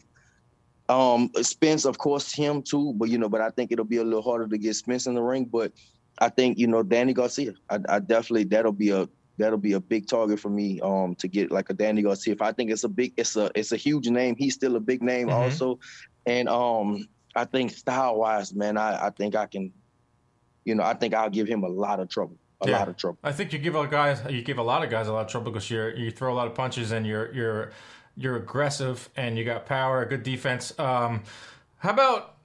um 0.89 1.29
Spence, 1.41 1.85
of 1.85 1.97
course, 1.97 2.31
him 2.33 2.61
too, 2.61 2.93
but 2.95 3.09
you 3.09 3.17
know, 3.17 3.29
but 3.29 3.41
I 3.41 3.49
think 3.49 3.71
it'll 3.71 3.85
be 3.85 3.97
a 3.97 4.03
little 4.03 4.21
harder 4.21 4.47
to 4.47 4.57
get 4.57 4.75
Spence 4.75 5.07
in 5.07 5.15
the 5.15 5.21
ring. 5.23 5.45
But 5.45 5.71
I 6.19 6.29
think 6.29 6.57
you 6.57 6.67
know 6.67 6.83
Danny 6.83 7.13
Garcia. 7.13 7.53
I, 7.69 7.79
I 7.89 7.99
definitely 7.99 8.45
that'll 8.45 8.71
be 8.71 8.89
a 8.91 9.07
that'll 9.37 9.57
be 9.57 9.73
a 9.73 9.79
big 9.81 10.07
target 10.07 10.39
for 10.39 10.49
me 10.49 10.79
um 10.81 11.15
to 11.15 11.27
get 11.27 11.51
like 11.51 11.69
a 11.69 11.73
Danny 11.73 12.01
Garcia. 12.03 12.33
If 12.33 12.41
I 12.41 12.51
think 12.51 12.71
it's 12.71 12.83
a 12.83 12.89
big, 12.89 13.13
it's 13.17 13.35
a 13.35 13.49
it's 13.55 13.71
a 13.71 13.77
huge 13.77 14.07
name. 14.09 14.35
He's 14.37 14.53
still 14.55 14.75
a 14.75 14.79
big 14.79 15.01
name 15.01 15.27
Mhm. 15.27 15.33
also, 15.33 15.79
and 16.25 16.47
um 16.47 17.07
I 17.35 17.45
think 17.45 17.71
style 17.71 18.17
wise, 18.17 18.53
man, 18.53 18.77
I 18.77 19.07
I 19.07 19.09
think 19.09 19.35
I 19.35 19.45
can, 19.47 19.73
you 20.65 20.75
know, 20.75 20.83
I 20.83 20.93
think 20.93 21.13
I'll 21.13 21.29
give 21.29 21.47
him 21.47 21.63
a 21.63 21.67
lot 21.67 21.99
of 21.99 22.09
trouble, 22.09 22.37
a 22.61 22.67
Yeah. 22.67 22.77
lot 22.77 22.87
of 22.89 22.95
trouble. 22.95 23.19
I 23.23 23.31
think 23.31 23.51
you 23.53 23.59
give 23.59 23.75
a 23.75 23.87
guys 23.87 24.21
you 24.29 24.41
give 24.41 24.57
a 24.59 24.63
lot 24.63 24.83
of 24.83 24.89
guys 24.89 25.07
a 25.07 25.13
lot 25.13 25.25
of 25.25 25.31
trouble 25.31 25.51
because 25.51 25.69
you 25.69 25.87
you 25.97 26.11
throw 26.11 26.31
a 26.33 26.37
lot 26.37 26.47
of 26.47 26.55
punches 26.55 26.91
and 26.91 27.05
you're 27.05 27.33
you're 27.33 27.71
you're 28.17 28.37
aggressive 28.37 29.09
and 29.15 29.37
you 29.37 29.43
got 29.43 29.65
power, 29.65 30.05
good 30.05 30.23
defense. 30.23 30.77
Um, 30.79 31.23
how 31.77 31.91
about 31.91 32.35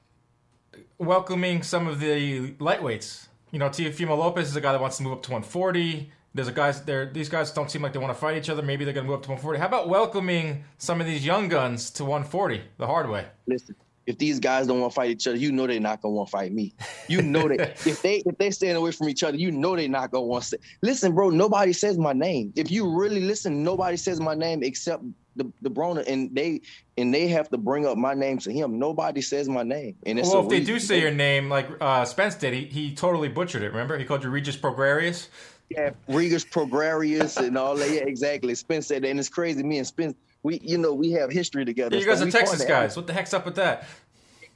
welcoming 0.99 1.63
some 1.63 1.87
of 1.87 2.01
the 2.01 2.53
lightweights? 2.55 3.29
You 3.53 3.59
know, 3.59 3.69
Teofimo 3.69 4.17
Lopez 4.17 4.49
is 4.49 4.57
a 4.57 4.61
guy 4.61 4.73
that 4.73 4.81
wants 4.81 4.97
to 4.99 5.03
move 5.03 5.13
up 5.13 5.23
to 5.25 5.31
140. 5.31 6.11
There's 6.33 6.49
a 6.49 6.53
guys 6.53 6.85
there. 6.85 7.07
These 7.07 7.29
guys 7.29 7.51
don't 7.51 7.71
seem 7.71 7.83
like 7.83 7.93
they 7.93 7.99
want 7.99 8.15
to 8.15 8.19
fight 8.19 8.37
each 8.37 8.49
other. 8.49 8.63
Maybe 8.63 8.85
they're 8.85 8.95
going 8.95 9.07
to 9.07 9.11
move 9.11 9.19
up 9.19 9.25
to 9.25 9.31
140. 9.31 9.59
How 9.59 9.67
about 9.67 9.89
welcoming 9.89 10.65
some 10.79 11.01
of 11.01 11.07
these 11.07 11.27
young 11.27 11.49
guns 11.49 11.91
to 11.93 12.05
140 12.05 12.63
the 12.79 12.87
hard 12.87 13.09
way? 13.09 13.27
listen, 13.47 13.75
if 14.07 14.19
these 14.19 14.41
guys 14.41 14.67
don't 14.67 14.81
want 14.81 14.93
to 14.93 14.95
fight 14.95 15.11
each 15.11 15.27
other, 15.27 15.37
you 15.37 15.53
know 15.53 15.67
they're 15.67 15.81
not 15.81 16.03
gonna 16.03 16.15
want 16.15 16.29
to 16.29 16.33
fight 16.33 16.53
me. 16.53 16.75
You 17.09 17.23
know 17.23 17.49
that 17.49 17.61
if 17.87 18.03
they 18.03 18.23
if 18.27 18.37
they 18.39 18.51
staying 18.51 18.77
away 18.77 18.91
from 18.93 19.09
each 19.09 19.23
other, 19.23 19.37
you 19.37 19.51
know 19.51 19.77
they're 19.77 19.89
not 19.89 20.11
gonna 20.11 20.27
want 20.27 20.45
to. 20.45 20.59
Listen, 20.83 21.15
bro, 21.15 21.31
nobody 21.31 21.73
says 21.73 21.97
my 21.99 22.13
name. 22.13 22.53
If 22.57 22.71
you 22.71 22.89
really 22.89 23.21
listen, 23.21 23.63
nobody 23.63 23.97
says 23.97 24.21
my 24.21 24.35
name 24.35 24.63
except 24.63 25.05
the 25.37 25.51
the 25.63 25.71
Broner, 25.71 26.05
and 26.07 26.35
they 26.35 26.61
and 26.99 27.13
they 27.15 27.29
have 27.29 27.49
to 27.51 27.59
bring 27.59 27.87
up 27.87 27.97
my 27.97 28.15
name 28.15 28.39
to 28.39 28.53
him. 28.53 28.79
Nobody 28.79 29.21
says 29.23 29.49
my 29.49 29.63
name, 29.63 29.97
and 30.07 30.19
it's 30.19 30.29
Well, 30.29 30.43
if 30.43 30.49
they 30.49 30.61
do 30.61 30.79
say 30.79 31.01
your 31.01 31.11
name, 31.13 31.49
like 31.49 31.69
uh, 31.81 32.05
Spence 32.05 32.35
did, 32.35 32.53
he, 32.53 32.65
he 32.67 32.95
totally 32.95 33.29
butchered 33.29 33.63
it. 33.63 33.69
Remember, 33.69 33.97
he 33.99 34.05
called 34.05 34.25
you 34.25 34.31
Regis 34.31 34.57
Prograrius. 34.57 35.29
yeah, 35.71 35.91
Regas 36.09 36.45
Prograrius 36.49 37.37
and 37.37 37.57
all 37.57 37.77
that. 37.77 37.91
Yeah, 37.91 38.01
exactly. 38.01 38.55
Spence 38.55 38.87
said, 38.89 39.03
that, 39.03 39.09
and 39.09 39.19
it's 39.21 39.29
crazy. 39.29 39.63
Me 39.63 39.79
and 39.79 39.87
Spence, 39.87 40.15
we 40.43 40.59
you 40.63 40.79
know 40.79 40.93
we 40.95 41.13
have 41.13 41.31
history 41.31 41.65
together. 41.65 41.97
You 41.97 42.05
guys 42.07 42.19
So 42.19 42.27
are 42.27 42.31
Texas 42.31 42.65
guys. 42.65 42.97
What 42.97 43.07
the 43.07 43.13
heck's 43.13 43.33
up 43.35 43.45
with 43.45 43.55
that? 43.57 43.85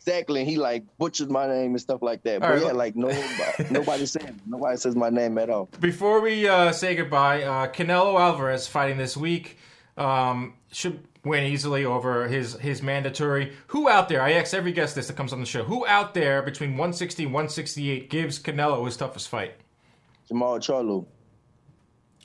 Exactly, 0.07 0.41
and 0.41 0.51
he 0.51 0.57
like 0.59 0.85
butchered 0.99 1.31
my 1.31 1.47
name 1.47 1.71
and 1.71 1.81
stuff 1.81 2.03
like 2.03 2.23
that. 2.25 2.35
All 2.35 2.41
But 2.41 2.49
right, 2.51 2.61
yeah, 2.61 2.67
look- 2.69 2.77
like 2.77 2.97
nobody, 2.97 3.23
nobody 3.71 4.07
says 4.07 4.23
nobody 4.47 4.77
says 4.77 4.95
my 4.97 5.09
name 5.09 5.39
at 5.39 5.49
all. 5.49 5.71
Before 5.81 6.21
we 6.21 6.47
uh, 6.47 6.73
say 6.73 6.95
goodbye, 6.95 7.43
uh, 7.45 7.69
Canelo 7.69 8.21
Alvarez 8.21 8.67
fighting 8.67 8.99
this 8.99 9.17
week. 9.17 9.57
Um, 9.97 10.55
should 10.73 11.07
win 11.25 11.45
easily 11.45 11.85
over 11.85 12.29
his 12.29 12.55
his 12.55 12.83
mandatory. 12.83 13.53
Who 13.69 13.89
out 13.89 14.09
there? 14.09 14.23
I 14.23 14.33
ask 14.33 14.55
every 14.55 14.73
guest 14.73 14.95
this 14.95 15.07
that 15.07 15.17
comes 15.17 15.33
on 15.33 15.41
the 15.41 15.47
show. 15.47 15.65
Who 15.65 15.87
out 15.87 16.15
there 16.15 16.43
between 16.43 16.71
160 16.71 17.25
and 17.25 17.33
168 17.33 18.11
gives 18.11 18.39
Canelo 18.39 18.85
his 18.85 18.97
toughest 18.97 19.29
fight? 19.29 19.55
Jermall 20.31 20.59
Charlo. 20.59 21.07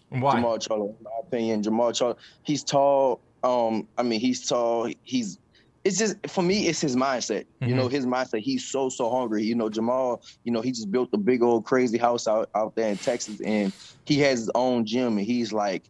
Why? 0.09 0.35
Jermall 0.35 0.57
Charlo, 0.59 0.97
in 0.97 1.03
my 1.03 1.11
opinion, 1.21 1.61
Jermall 1.61 1.91
Charlo. 1.91 2.17
He's 2.43 2.63
tall. 2.63 3.21
Um, 3.43 3.87
I 3.97 4.03
mean, 4.03 4.19
he's 4.19 4.47
tall. 4.47 4.91
He's. 5.03 5.37
It's 5.85 5.97
just 5.97 6.17
for 6.27 6.43
me. 6.43 6.67
It's 6.67 6.81
his 6.81 6.97
mindset. 6.97 7.45
You 7.61 7.73
know, 7.73 7.87
his 7.87 8.05
mindset. 8.05 8.41
He's 8.41 8.65
so 8.65 8.89
so 8.89 9.09
hungry. 9.09 9.43
You 9.43 9.55
know, 9.55 9.69
Jermall. 9.69 10.21
You 10.43 10.51
know, 10.51 10.61
he 10.61 10.71
just 10.71 10.91
built 10.91 11.09
a 11.13 11.17
big 11.17 11.41
old 11.41 11.65
crazy 11.65 11.97
house 11.97 12.27
out 12.27 12.49
out 12.53 12.75
there 12.75 12.89
in 12.89 12.97
Texas, 12.97 13.39
and 13.39 13.71
he 14.05 14.19
has 14.19 14.39
his 14.39 14.51
own 14.55 14.85
gym, 14.85 15.17
and 15.17 15.25
he's 15.25 15.53
like, 15.53 15.83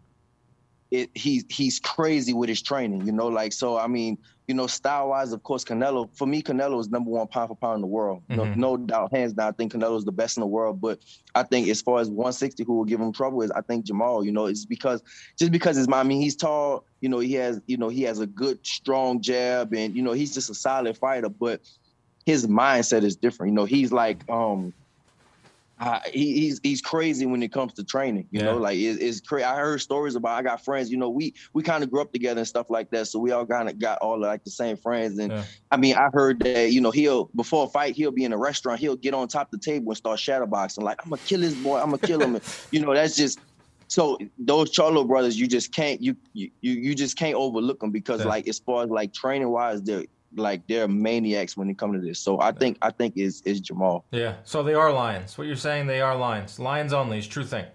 it. 0.92 1.10
He's 1.14 1.46
he's 1.50 1.80
crazy 1.80 2.34
with 2.34 2.50
his 2.50 2.62
training. 2.62 3.06
You 3.06 3.12
know, 3.12 3.28
like 3.28 3.54
so. 3.54 3.78
I 3.78 3.88
mean, 3.88 4.18
you 4.48 4.56
know, 4.56 4.66
style 4.68 5.10
wise, 5.10 5.32
of 5.32 5.44
course, 5.44 5.64
Canelo. 5.64 6.10
For 6.18 6.26
me, 6.26 6.42
Canelo 6.42 6.80
is 6.80 6.90
number 6.90 7.12
one 7.12 7.28
pound 7.28 7.50
for 7.50 7.56
pound 7.56 7.76
in 7.76 7.82
the 7.82 7.88
world. 7.88 8.24
No, 8.30 8.46
Mhm. 8.46 8.56
no 8.56 8.78
doubt, 8.78 9.14
hands 9.14 9.34
down. 9.34 9.50
I 9.50 9.52
think 9.52 9.74
Canelo 9.74 9.98
is 9.98 10.06
the 10.06 10.12
best 10.12 10.38
in 10.38 10.42
the 10.42 10.48
world. 10.48 10.82
But 10.82 11.00
I 11.36 11.44
think 11.44 11.68
as 11.68 11.82
far 11.82 12.00
as 12.00 12.10
160, 12.10 12.64
who 12.64 12.74
will 12.74 12.86
give 12.86 13.00
him 13.00 13.12
trouble 13.14 13.42
is 13.42 13.52
I 13.52 13.62
think 13.62 13.86
Jermall. 13.86 14.26
You 14.26 14.32
know, 14.32 14.46
it's 14.48 14.66
because 14.66 15.04
just 15.38 15.52
because 15.52 15.76
his 15.78 15.88
I 15.92 16.04
mean, 16.04 16.22
he's 16.22 16.36
tall. 16.36 16.86
You 17.02 17.10
know, 17.10 17.20
he 17.20 17.34
has 17.34 17.62
you 17.68 17.78
know 17.78 17.90
he 17.90 18.04
has 18.04 18.20
a 18.20 18.28
good 18.28 18.60
strong 18.66 19.22
jab, 19.22 19.74
and 19.74 19.96
you 19.96 20.02
know 20.02 20.14
he's 20.14 20.34
just 20.34 20.50
a 20.50 20.56
solid 20.56 20.98
fighter. 20.98 21.30
But 21.30 21.62
his 22.26 22.48
mindset 22.48 23.04
is 23.04 23.16
different. 23.16 23.52
You 23.52 23.56
know, 23.56 23.66
he's 23.66 23.92
like 23.92 24.28
um. 24.30 24.74
Uh, 25.80 26.00
he, 26.12 26.40
he's 26.42 26.60
he's 26.62 26.82
crazy 26.82 27.26
when 27.26 27.42
it 27.42 27.54
comes 27.54 27.74
to 27.74 27.86
training, 27.86 28.28
you 28.32 28.40
Yeah. 28.40 28.46
know. 28.46 28.58
Like 28.58 28.78
it, 28.78 29.02
it's 29.02 29.22
crazy. 29.22 29.46
I 29.46 29.56
heard 29.56 29.80
stories 29.80 30.16
about. 30.16 30.38
I 30.38 30.42
got 30.42 30.64
friends, 30.64 30.92
you 30.92 30.98
know. 30.98 31.10
We 31.10 31.34
we 31.54 31.64
kind 31.64 31.84
of 31.84 31.90
grew 31.90 32.02
up 32.02 32.12
together 32.12 32.40
and 32.40 32.48
stuff 32.48 32.68
like 32.70 32.90
that, 32.92 33.08
so 33.08 33.18
we 33.20 33.32
all 33.32 33.46
kind 33.46 33.70
of 33.70 33.80
got 33.80 33.98
all 34.00 34.20
like 34.20 34.44
the 34.44 34.52
same 34.52 34.76
friends. 34.76 35.18
And 35.20 35.32
Yeah. 35.32 35.46
I 35.72 35.78
mean, 35.78 35.96
I 35.96 36.10
heard 36.12 36.42
that 36.42 36.72
you 36.74 36.82
know 36.82 36.92
he'll 36.92 37.30
before 37.36 37.66
a 37.66 37.70
fight 37.70 37.96
he'll 37.96 38.12
be 38.12 38.26
in 38.26 38.34
a 38.34 38.38
restaurant, 38.38 38.80
he'll 38.82 38.98
get 38.98 39.14
on 39.14 39.28
top 39.30 39.48
of 39.54 39.60
the 39.60 39.64
table 39.72 39.90
and 39.92 39.98
start 39.98 40.20
shadowboxing. 40.20 40.84
Like 40.84 40.98
I'm 41.04 41.12
gonna 41.12 41.22
kill 41.26 41.40
this 41.42 41.56
boy, 41.56 41.78
I'm 41.80 41.88
gonna 41.92 42.00
kill 42.00 42.24
him. 42.24 42.40
you 42.72 42.82
know, 42.82 42.94
that's 42.94 43.16
just 43.16 43.40
so 43.88 44.18
those 44.38 44.72
Charlo 44.76 45.08
brothers, 45.08 45.40
you 45.40 45.48
just 45.48 45.74
can't 45.74 46.02
you 46.02 46.16
you 46.34 46.52
you 46.62 46.74
you 46.74 46.94
just 46.96 47.18
can't 47.18 47.36
overlook 47.36 47.80
them 47.80 47.92
because 47.92 48.24
Yeah. 48.24 48.26
like 48.26 48.48
as 48.50 48.60
far 48.60 48.84
as 48.84 48.90
like 48.90 49.14
training 49.14 49.50
wise, 49.50 49.82
they're 49.82 50.06
like 50.36 50.68
they're 50.68 50.88
maniacs 50.88 51.58
when 51.58 51.70
it 51.70 51.78
comes 51.78 52.00
to 52.00 52.06
this. 52.06 52.20
So 52.20 52.40
I 52.40 52.52
think 52.52 52.78
I 52.82 52.92
think 52.92 53.18
is 53.18 53.42
is 53.46 53.62
Jermall. 53.62 54.04
Yeah. 54.12 54.36
So 54.44 54.64
they 54.64 54.74
are 54.74 54.92
lions. 54.92 55.38
What 55.38 55.48
you're 55.48 55.56
saying? 55.56 55.88
They 55.88 56.02
are 56.02 56.16
lions. 56.16 56.60
Lions 56.60 56.94
only. 56.94 57.18
It's 57.18 57.28
true 57.28 57.46
thing. 57.46 57.66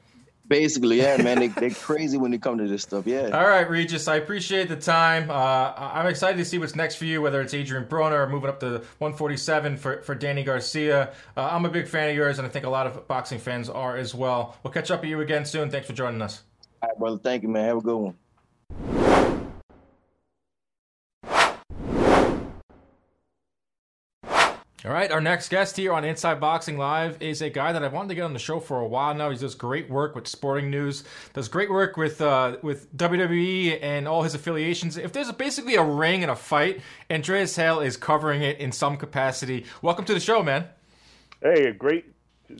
Basically, 0.46 0.98
yeah, 0.98 1.16
man, 1.16 1.38
they 1.38 1.48
they're 1.60 1.70
crazy 1.70 2.18
when 2.18 2.34
it 2.34 2.42
comes 2.42 2.60
to 2.60 2.68
this 2.68 2.82
stuff. 2.82 3.06
Yeah. 3.06 3.30
All 3.30 3.48
right, 3.48 3.68
Regis. 3.68 4.08
I 4.08 4.16
appreciate 4.16 4.68
the 4.68 4.76
time. 4.76 5.30
Uh, 5.30 5.72
I'm 5.76 6.06
excited 6.06 6.36
to 6.36 6.44
see 6.44 6.58
what's 6.58 6.76
next 6.76 6.96
for 6.96 7.06
you, 7.06 7.22
whether 7.22 7.40
it's 7.40 7.54
Adrian 7.54 7.86
Broner 7.86 8.26
or 8.26 8.28
moving 8.28 8.50
up 8.50 8.60
to 8.60 8.82
147 8.98 9.78
for, 9.78 10.02
for 10.02 10.14
Danny 10.14 10.44
Garcia. 10.44 11.14
Uh, 11.34 11.48
I'm 11.50 11.64
a 11.64 11.70
big 11.70 11.88
fan 11.88 12.10
of 12.10 12.16
yours, 12.16 12.38
and 12.38 12.46
I 12.46 12.50
think 12.50 12.66
a 12.66 12.70
lot 12.70 12.86
of 12.86 13.08
boxing 13.08 13.38
fans 13.38 13.70
are 13.70 13.96
as 13.96 14.14
well. 14.14 14.56
We'll 14.62 14.72
catch 14.72 14.90
up 14.90 15.00
with 15.00 15.08
you 15.08 15.20
again 15.22 15.46
soon. 15.46 15.70
Thanks 15.70 15.86
for 15.86 15.94
joining 15.94 16.20
us. 16.20 16.42
All 16.82 16.90
right, 16.90 16.98
brother. 16.98 17.18
Thank 17.18 17.42
you, 17.42 17.48
man. 17.48 17.64
Have 17.64 17.78
a 17.78 17.80
good 17.80 17.96
one. 17.96 19.03
All 24.86 24.92
right, 24.92 25.10
our 25.10 25.20
next 25.22 25.48
guest 25.48 25.78
here 25.78 25.94
on 25.94 26.04
Inside 26.04 26.40
Boxing 26.40 26.76
Live 26.76 27.16
is 27.22 27.40
a 27.40 27.48
guy 27.48 27.72
that 27.72 27.82
I've 27.82 27.94
wanted 27.94 28.10
to 28.10 28.16
get 28.16 28.20
on 28.20 28.34
the 28.34 28.38
show 28.38 28.60
for 28.60 28.80
a 28.80 28.86
while 28.86 29.14
now. 29.14 29.30
He 29.30 29.38
does 29.38 29.54
great 29.54 29.88
work 29.88 30.14
with 30.14 30.28
Sporting 30.28 30.68
News, 30.70 31.04
does 31.32 31.48
great 31.48 31.70
work 31.70 31.96
with 31.96 32.20
uh, 32.20 32.58
with 32.60 32.94
WWE 32.94 33.78
and 33.82 34.06
all 34.06 34.22
his 34.22 34.34
affiliations. 34.34 34.98
If 34.98 35.14
there's 35.14 35.32
basically 35.32 35.76
a 35.76 35.82
ring 35.82 36.20
and 36.20 36.30
a 36.30 36.36
fight, 36.36 36.82
Andreas 37.10 37.56
Hale 37.56 37.80
is 37.80 37.96
covering 37.96 38.42
it 38.42 38.58
in 38.58 38.72
some 38.72 38.98
capacity. 38.98 39.64
Welcome 39.80 40.04
to 40.04 40.12
the 40.12 40.20
show, 40.20 40.42
man. 40.42 40.66
Hey, 41.40 41.72
great 41.72 42.04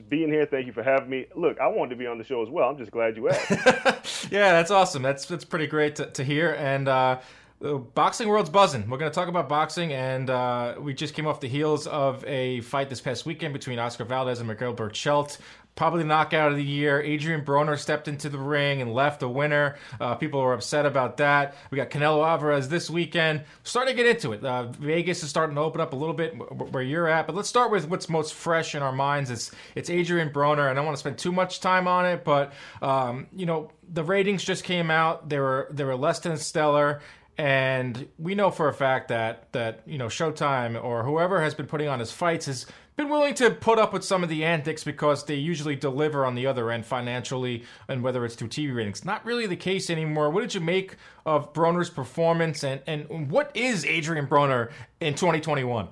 being 0.08 0.30
here. 0.30 0.46
Thank 0.46 0.64
you 0.64 0.72
for 0.72 0.82
having 0.82 1.10
me. 1.10 1.26
Look, 1.36 1.60
I 1.60 1.66
wanted 1.66 1.90
to 1.90 1.96
be 1.96 2.06
on 2.06 2.16
the 2.16 2.24
show 2.24 2.42
as 2.42 2.48
well. 2.48 2.70
I'm 2.70 2.78
just 2.78 2.90
glad 2.90 3.18
you 3.18 3.28
asked. 3.28 3.50
yeah, 4.32 4.50
that's 4.52 4.70
awesome. 4.70 5.02
That's 5.02 5.26
that's 5.26 5.44
pretty 5.44 5.66
great 5.66 5.96
to, 5.96 6.06
to 6.06 6.24
hear. 6.24 6.52
And 6.52 6.88
uh, 6.88 7.20
the 7.64 7.78
boxing 7.78 8.28
world's 8.28 8.50
buzzing. 8.50 8.90
We're 8.90 8.98
going 8.98 9.10
to 9.10 9.14
talk 9.14 9.28
about 9.28 9.48
boxing, 9.48 9.94
and 9.94 10.28
uh, 10.28 10.74
we 10.78 10.92
just 10.92 11.14
came 11.14 11.26
off 11.26 11.40
the 11.40 11.48
heels 11.48 11.86
of 11.86 12.22
a 12.26 12.60
fight 12.60 12.90
this 12.90 13.00
past 13.00 13.24
weekend 13.24 13.54
between 13.54 13.78
Oscar 13.78 14.04
Valdez 14.04 14.38
and 14.38 14.46
Miguel 14.46 14.74
Berchelt. 14.74 15.38
Probably 15.74 16.04
knockout 16.04 16.52
of 16.52 16.58
the 16.58 16.62
year. 16.62 17.00
Adrian 17.00 17.42
Broner 17.42 17.78
stepped 17.78 18.06
into 18.06 18.28
the 18.28 18.38
ring 18.38 18.82
and 18.82 18.92
left 18.92 19.22
a 19.22 19.28
winner. 19.28 19.76
Uh, 19.98 20.14
people 20.14 20.42
were 20.42 20.52
upset 20.52 20.84
about 20.84 21.16
that. 21.16 21.56
We 21.70 21.76
got 21.76 21.88
Canelo 21.88 22.24
Alvarez 22.24 22.68
this 22.68 22.90
weekend. 22.90 23.44
Starting 23.62 23.96
to 23.96 24.02
get 24.02 24.14
into 24.14 24.32
it. 24.32 24.44
Uh, 24.44 24.64
Vegas 24.64 25.22
is 25.22 25.30
starting 25.30 25.56
to 25.56 25.62
open 25.62 25.80
up 25.80 25.94
a 25.94 25.96
little 25.96 26.14
bit 26.14 26.34
where 26.70 26.82
you're 26.82 27.08
at, 27.08 27.26
but 27.26 27.34
let's 27.34 27.48
start 27.48 27.70
with 27.70 27.88
what's 27.88 28.10
most 28.10 28.34
fresh 28.34 28.74
in 28.74 28.82
our 28.82 28.92
minds. 28.92 29.30
It's 29.30 29.50
it's 29.74 29.88
Adrian 29.88 30.28
Broner. 30.28 30.68
and 30.68 30.70
I 30.70 30.74
don't 30.74 30.84
want 30.84 30.96
to 30.96 31.00
spend 31.00 31.16
too 31.16 31.32
much 31.32 31.60
time 31.60 31.88
on 31.88 32.04
it, 32.04 32.24
but 32.24 32.52
um, 32.82 33.26
you 33.34 33.46
know 33.46 33.70
the 33.90 34.04
ratings 34.04 34.44
just 34.44 34.64
came 34.64 34.90
out. 34.90 35.30
They 35.30 35.38
were 35.38 35.66
they 35.72 35.84
were 35.84 35.96
less 35.96 36.18
than 36.20 36.36
stellar. 36.36 37.00
And 37.36 38.08
we 38.18 38.34
know 38.34 38.50
for 38.50 38.68
a 38.68 38.74
fact 38.74 39.08
that 39.08 39.52
that 39.52 39.82
you 39.86 39.98
know 39.98 40.06
Showtime 40.06 40.82
or 40.82 41.04
whoever 41.04 41.40
has 41.40 41.54
been 41.54 41.66
putting 41.66 41.88
on 41.88 41.98
his 41.98 42.12
fights 42.12 42.46
has 42.46 42.66
been 42.96 43.08
willing 43.08 43.34
to 43.34 43.50
put 43.50 43.76
up 43.78 43.92
with 43.92 44.04
some 44.04 44.22
of 44.22 44.28
the 44.28 44.44
antics 44.44 44.84
because 44.84 45.24
they 45.24 45.34
usually 45.34 45.74
deliver 45.74 46.24
on 46.24 46.36
the 46.36 46.46
other 46.46 46.70
end 46.70 46.86
financially 46.86 47.64
and 47.88 48.04
whether 48.04 48.24
it's 48.24 48.36
through 48.36 48.48
TV 48.48 48.72
ratings. 48.72 49.04
Not 49.04 49.24
really 49.26 49.48
the 49.48 49.56
case 49.56 49.90
anymore. 49.90 50.30
What 50.30 50.42
did 50.42 50.54
you 50.54 50.60
make 50.60 50.94
of 51.26 51.52
Broner's 51.52 51.90
performance 51.90 52.62
and 52.62 52.80
and 52.86 53.30
what 53.30 53.50
is 53.56 53.84
Adrian 53.84 54.28
Broner 54.28 54.70
in 55.00 55.14
2021? 55.14 55.88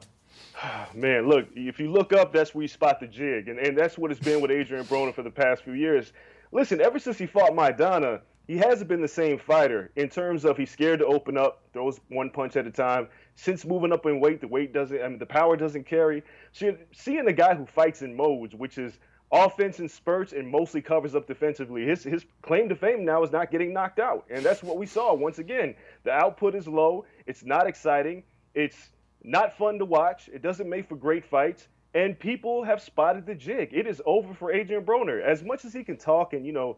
Man, 0.94 1.28
look, 1.28 1.48
if 1.56 1.80
you 1.80 1.90
look 1.90 2.12
up, 2.12 2.32
that's 2.32 2.54
where 2.54 2.62
you 2.62 2.68
spot 2.68 3.00
the 3.00 3.06
jig. 3.06 3.48
And, 3.48 3.58
and 3.58 3.76
that's 3.76 3.98
what 3.98 4.10
it's 4.10 4.20
been 4.20 4.40
with 4.40 4.50
Adrian 4.50 4.84
Broner 4.84 5.14
for 5.14 5.22
the 5.22 5.30
past 5.30 5.62
few 5.64 5.74
years. 5.74 6.12
Listen, 6.52 6.80
ever 6.80 6.98
since 6.98 7.18
he 7.18 7.26
fought 7.26 7.52
Maidana, 7.52 8.20
he 8.52 8.58
hasn't 8.58 8.86
been 8.86 9.00
the 9.00 9.08
same 9.08 9.38
fighter 9.38 9.90
in 9.96 10.10
terms 10.10 10.44
of 10.44 10.58
he's 10.58 10.70
scared 10.70 10.98
to 10.98 11.06
open 11.06 11.38
up, 11.38 11.62
throws 11.72 11.98
one 12.08 12.28
punch 12.28 12.54
at 12.56 12.66
a 12.66 12.70
time. 12.70 13.08
Since 13.34 13.64
moving 13.64 13.92
up 13.92 14.04
in 14.04 14.20
weight, 14.20 14.42
the 14.42 14.46
weight 14.46 14.74
doesn't, 14.74 15.02
I 15.02 15.08
mean, 15.08 15.18
the 15.18 15.24
power 15.24 15.56
doesn't 15.56 15.86
carry. 15.86 16.22
So 16.52 16.76
seeing 16.92 17.26
a 17.26 17.32
guy 17.32 17.54
who 17.54 17.64
fights 17.64 18.02
in 18.02 18.14
modes, 18.14 18.54
which 18.54 18.76
is 18.76 18.98
offense 19.32 19.80
in 19.80 19.88
spurts 19.88 20.34
and 20.34 20.46
mostly 20.46 20.82
covers 20.82 21.14
up 21.14 21.26
defensively. 21.26 21.86
His 21.86 22.04
his 22.04 22.26
claim 22.42 22.68
to 22.68 22.76
fame 22.76 23.06
now 23.06 23.22
is 23.22 23.32
not 23.32 23.50
getting 23.50 23.72
knocked 23.72 23.98
out, 23.98 24.26
and 24.30 24.44
that's 24.44 24.62
what 24.62 24.76
we 24.76 24.84
saw 24.84 25.14
once 25.14 25.38
again. 25.38 25.74
The 26.04 26.12
output 26.12 26.54
is 26.54 26.68
low. 26.68 27.06
It's 27.26 27.44
not 27.44 27.66
exciting. 27.66 28.22
It's 28.54 28.90
not 29.22 29.56
fun 29.56 29.78
to 29.78 29.86
watch. 29.86 30.28
It 30.30 30.42
doesn't 30.42 30.68
make 30.68 30.90
for 30.90 30.96
great 30.96 31.24
fights. 31.24 31.68
And 31.94 32.18
people 32.18 32.64
have 32.64 32.82
spotted 32.82 33.24
the 33.24 33.34
jig. 33.34 33.70
It 33.72 33.86
is 33.86 34.02
over 34.04 34.34
for 34.34 34.52
Adrian 34.52 34.84
Broner. 34.84 35.22
As 35.22 35.42
much 35.42 35.64
as 35.64 35.72
he 35.72 35.84
can 35.84 35.96
talk 35.96 36.32
and, 36.32 36.44
you 36.46 36.52
know, 36.52 36.76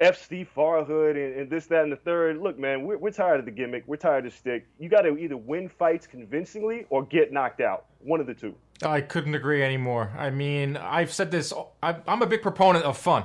F. 0.00 0.22
Steve 0.22 0.48
Farhood 0.56 1.16
and, 1.16 1.40
and 1.40 1.50
this, 1.50 1.66
that, 1.66 1.82
and 1.82 1.90
the 1.90 1.96
third. 1.96 2.38
Look, 2.38 2.58
man, 2.58 2.84
we're, 2.84 2.98
we're 2.98 3.10
tired 3.10 3.40
of 3.40 3.44
the 3.44 3.50
gimmick. 3.50 3.84
We're 3.86 3.96
tired 3.96 4.26
of 4.26 4.32
the 4.32 4.38
stick. 4.38 4.66
You 4.78 4.88
got 4.88 5.02
to 5.02 5.16
either 5.18 5.36
win 5.36 5.68
fights 5.68 6.06
convincingly 6.06 6.86
or 6.90 7.04
get 7.04 7.32
knocked 7.32 7.60
out. 7.60 7.86
One 8.00 8.20
of 8.20 8.26
the 8.26 8.34
two. 8.34 8.54
I 8.84 9.00
couldn't 9.00 9.34
agree 9.34 9.62
anymore. 9.62 10.12
I 10.16 10.30
mean, 10.30 10.76
I've 10.76 11.12
said 11.12 11.32
this. 11.32 11.52
I'm 11.82 12.22
a 12.22 12.26
big 12.26 12.42
proponent 12.42 12.84
of 12.84 12.96
fun, 12.96 13.24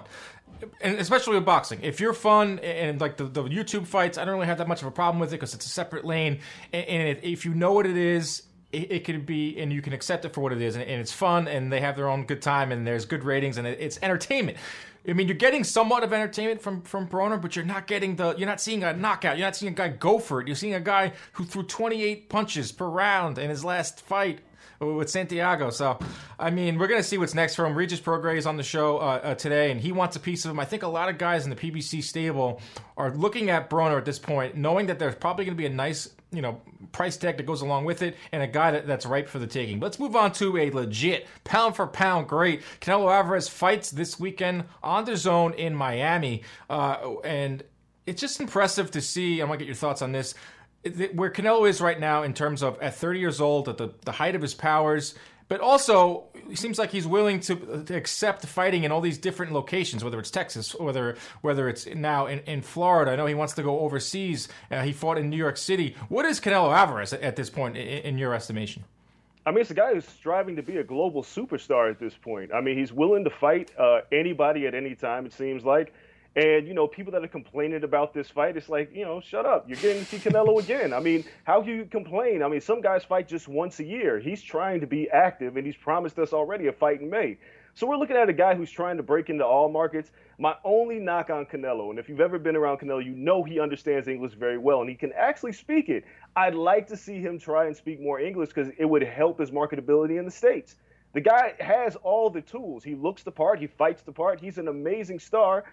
and 0.82 0.98
especially 0.98 1.36
with 1.36 1.46
boxing. 1.46 1.80
If 1.84 2.00
you're 2.00 2.14
fun 2.14 2.58
and 2.60 3.00
like 3.00 3.18
the, 3.18 3.26
the 3.26 3.44
YouTube 3.44 3.86
fights, 3.86 4.18
I 4.18 4.26
don't 4.26 4.34
really 4.34 4.48
have 4.48 4.58
that 4.58 4.68
much 4.68 4.82
of 4.82 4.88
a 4.88 4.92
problem 4.92 5.20
with 5.20 5.30
it 5.30 5.38
because 5.38 5.54
it's 5.54 5.68
a 5.68 5.70
separate 5.70 6.06
lane. 6.06 6.40
And, 6.72 6.86
and 6.86 7.20
if 7.22 7.46
you 7.46 7.54
know 7.54 7.74
what 7.74 7.86
it 7.86 7.98
is, 7.98 8.44
it, 8.72 8.92
it 8.92 9.04
can 9.06 9.22
be, 9.22 9.60
and 9.60 9.72
you 9.72 9.84
can 9.84 9.94
accept 9.94 10.26
it 10.26 10.34
for 10.34 10.42
what 10.42 10.52
it 10.52 10.62
is, 10.62 10.76
and, 10.76 10.84
and 10.84 11.00
it's 11.00 11.14
fun, 11.14 11.48
and 11.48 11.72
they 11.72 11.82
have 11.82 11.96
their 11.96 12.10
own 12.10 12.26
good 12.26 12.42
time, 12.42 12.72
and 12.72 12.88
there's 12.88 13.06
good 13.06 13.24
ratings, 13.24 13.58
and 13.58 13.68
it, 13.68 13.80
it's 13.80 14.00
entertainment. 14.02 14.58
I 15.08 15.14
mean, 15.14 15.28
you're 15.28 15.36
getting 15.36 15.64
somewhat 15.64 16.04
of 16.04 16.14
entertainment 16.14 16.62
from 16.62 16.82
from 16.82 17.08
Broner, 17.08 17.42
but 17.42 17.56
you're 17.56 17.66
not 17.66 17.88
getting 17.88 18.16
the. 18.16 18.36
You're 18.38 18.48
not 18.48 18.62
seeing 18.62 18.84
a 18.84 18.94
knockout. 18.94 19.38
You're 19.38 19.48
not 19.48 19.56
seeing 19.56 19.74
a 19.74 19.76
guy 19.76 19.90
go 19.90 20.20
for 20.20 20.42
it. 20.42 20.48
You're 20.48 20.56
seeing 20.56 20.76
a 20.76 20.80
guy 20.80 21.14
who 21.34 21.44
threw 21.44 21.64
28 21.64 22.30
punches 22.30 22.72
per 22.72 22.88
round 22.88 23.38
in 23.38 23.50
his 23.50 23.66
last 23.66 24.02
fight 24.02 24.40
with 24.80 25.10
Santiago. 25.10 25.70
So, 25.70 26.00
I 26.40 26.50
mean, 26.50 26.78
we're 26.78 26.88
gonna 26.88 27.04
see 27.04 27.18
what's 27.18 27.34
next 27.34 27.56
for 27.56 27.66
him. 27.66 27.76
Regis 27.76 28.00
Prograis 28.00 28.38
is 28.38 28.46
on 28.46 28.58
the 28.58 28.64
show 28.64 28.98
uh, 28.98 29.20
uh, 29.24 29.36
today, 29.36 29.72
and 29.72 29.80
he 29.80 29.92
wants 29.92 30.16
a 30.16 30.20
piece 30.20 30.46
of 30.46 30.52
him. 30.52 30.60
I 30.60 30.66
think 30.66 30.84
a 30.84 30.88
lot 30.88 31.10
of 31.10 31.18
guys 31.18 31.44
in 31.46 31.50
the 31.50 31.56
PBC 31.56 32.04
stable 32.04 32.62
are 32.98 33.12
looking 33.12 33.50
at 33.50 33.70
Broner 33.70 33.98
at 33.98 34.06
this 34.06 34.20
point, 34.20 34.56
knowing 34.56 34.88
that 34.88 35.00
there's 35.00 35.16
probably 35.16 35.46
gonna 35.46 35.56
be 35.56 35.66
a 35.66 35.70
nice, 35.70 36.10
you 36.34 36.42
know, 36.42 36.62
price 36.92 37.18
tag 37.18 37.38
that 37.38 37.46
goes 37.46 37.62
along 37.62 37.86
with 37.86 38.02
it, 38.02 38.16
and 38.32 38.44
a 38.44 38.48
guy 38.48 38.72
that, 38.72 38.88
that's 38.88 39.06
ripe 39.06 39.30
for 39.30 39.40
the 39.40 39.48
taking. 39.48 39.80
Let's 39.80 40.00
move 40.00 40.16
on 40.16 40.32
to 40.34 40.58
a 40.58 40.72
legit 40.72 41.28
pound 41.44 41.76
for 41.76 41.88
pound 41.88 42.28
great. 42.28 42.62
Canelo 42.82 43.14
Alvarez 43.14 43.48
fights 43.48 43.92
this 43.92 44.20
weekend 44.20 44.66
on 44.82 45.06
DAZN 45.06 45.56
in 45.56 45.76
Miami, 45.76 46.44
uh, 46.70 47.16
and 47.24 47.64
it's 48.06 48.20
just 48.20 48.40
impressive 48.40 48.92
to 48.92 49.02
see. 49.02 49.42
I 49.42 49.46
want 49.46 49.60
to 49.60 49.66
get 49.66 49.68
your 49.68 49.76
thoughts 49.76 50.02
on 50.02 50.12
this 50.12 50.36
where 51.14 51.30
Canelo 51.30 51.68
is 51.68 51.80
right 51.80 52.00
now 52.00 52.24
in 52.24 52.34
terms 52.34 52.62
of 52.62 52.78
at 52.82 52.96
30 52.96 53.20
years 53.20 53.40
old, 53.40 53.70
at 53.70 53.78
the, 53.78 53.94
the 54.04 54.12
height 54.12 54.36
of 54.36 54.42
his 54.42 54.54
powers, 54.54 55.16
but 55.54 55.62
also 55.62 56.24
it 56.50 56.58
seems 56.58 56.80
like 56.80 56.90
he's 56.90 57.06
willing 57.06 57.40
to, 57.40 57.84
to 57.86 57.96
accept 57.96 58.44
fighting 58.44 58.86
in 58.86 58.92
all 58.92 59.02
these 59.02 59.20
different 59.20 59.52
locations, 59.52 60.04
whether 60.04 60.18
it's 60.18 60.32
Texas, 60.32 60.74
whether 60.80 61.16
whether 61.42 61.70
it's 61.70 61.86
now 61.86 62.26
in, 62.26 62.40
in 62.48 62.64
Florida. 62.64 63.12
I 63.12 63.16
know 63.16 63.28
he 63.28 63.36
wants 63.36 63.54
to 63.54 63.62
go 63.62 63.82
overseas. 63.82 64.50
Uh, 64.72 64.82
he 64.82 64.92
fought 64.92 65.20
in 65.20 65.30
New 65.30 65.38
York 65.38 65.58
City. 65.58 65.96
What 66.10 66.26
is 66.26 66.40
Canelo 66.40 66.76
Alvarez 66.76 67.14
at, 67.14 67.22
at 67.22 67.36
this 67.36 67.52
point, 67.52 67.78
in, 67.78 67.88
in 67.88 68.18
your 68.18 68.34
estimation? 68.34 68.84
I 69.46 69.52
mean, 69.52 69.60
it's 69.60 69.70
a 69.70 69.76
guy 69.76 69.94
who's 69.94 70.08
striving 70.08 70.56
to 70.56 70.64
be 70.64 70.78
a 70.78 70.84
global 70.84 71.22
superstar 71.22 71.88
at 71.88 72.00
this 72.00 72.16
point. 72.16 72.52
I 72.52 72.60
mean, 72.60 72.76
he's 72.76 72.92
willing 72.92 73.24
to 73.24 73.30
fight 73.30 73.70
uh, 73.78 74.02
anybody 74.12 74.66
at 74.66 74.74
any 74.74 74.96
time, 74.96 75.28
it 75.28 75.34
seems 75.34 75.64
like. 75.64 75.94
And, 76.36 76.68
you 76.68 76.74
know, 76.74 76.88
people 76.88 77.12
that 77.12 77.24
are 77.24 77.28
complaining 77.28 77.84
about 77.84 78.14
this 78.14 78.28
fight, 78.28 78.58
it's 78.58 78.68
like, 78.68 78.90
you 78.94 79.06
know, 79.06 79.22
shut 79.22 79.46
up. 79.46 79.70
You're 79.70 79.78
getting 79.78 80.04
to 80.04 80.06
see 80.06 80.18
Canelo 80.18 80.60
again. 80.60 80.92
I 80.92 81.00
mean, 81.00 81.24
how 81.44 81.62
can 81.62 81.76
you 81.76 81.86
complain? 81.86 82.42
I 82.42 82.48
mean, 82.48 82.62
some 82.62 82.82
guys 82.82 83.04
fight 83.04 83.28
just 83.28 83.48
once 83.48 83.80
a 83.80 83.84
year. 83.84 84.20
He's 84.20 84.42
trying 84.42 84.82
to 84.82 84.88
be 84.88 85.10
active, 85.12 85.58
and 85.58 85.66
he's 85.66 85.76
promised 85.76 86.18
us 86.18 86.34
already 86.34 86.68
a 86.68 86.74
fight 86.74 87.02
in 87.02 87.10
May. 87.10 87.38
So 87.76 87.88
we're 87.88 87.98
looking 87.98 88.16
at 88.16 88.30
a 88.30 88.34
guy 88.34 88.54
who's 88.54 88.70
trying 88.70 88.98
to 88.98 89.04
break 89.04 89.30
into 89.30 89.44
all 89.44 89.68
markets. 89.68 90.12
My 90.38 90.56
only 90.64 91.00
knock 91.00 91.32
on 91.32 91.46
Canelo, 91.46 91.90
and 91.90 91.98
if 91.98 92.08
you've 92.08 92.20
ever 92.20 92.38
been 92.38 92.56
around 92.56 92.78
Canelo, 92.78 93.04
you 93.04 93.16
know 93.16 93.44
he 93.44 93.60
understands 93.60 94.08
English 94.08 94.34
very 94.34 94.60
well 94.60 94.82
and 94.82 94.90
he 94.90 94.96
can 94.96 95.12
actually 95.14 95.54
speak 95.54 95.90
it. 95.90 96.04
I'd 96.36 96.54
like 96.54 96.86
to 96.88 96.98
see 96.98 97.20
him 97.20 97.40
try 97.40 97.66
and 97.66 97.76
speak 97.76 98.00
more 98.00 98.20
English 98.20 98.50
because 98.50 98.72
it 98.78 98.86
would 98.86 99.02
help 99.02 99.40
his 99.40 99.50
marketability 99.50 100.20
in 100.20 100.26
the 100.26 100.32
States. 100.32 100.76
The 101.14 101.22
guy 101.22 101.54
has 101.60 101.96
all 101.98 102.30
the 102.30 102.42
tools. 102.42 102.84
He 102.84 102.94
looks 102.94 103.24
the 103.24 103.32
part, 103.32 103.60
he 103.60 103.66
fights 103.66 104.04
the 104.04 104.12
part, 104.12 104.40
he's 104.40 104.60
an 104.60 104.68
amazing 104.68 105.20
star. 105.20 105.64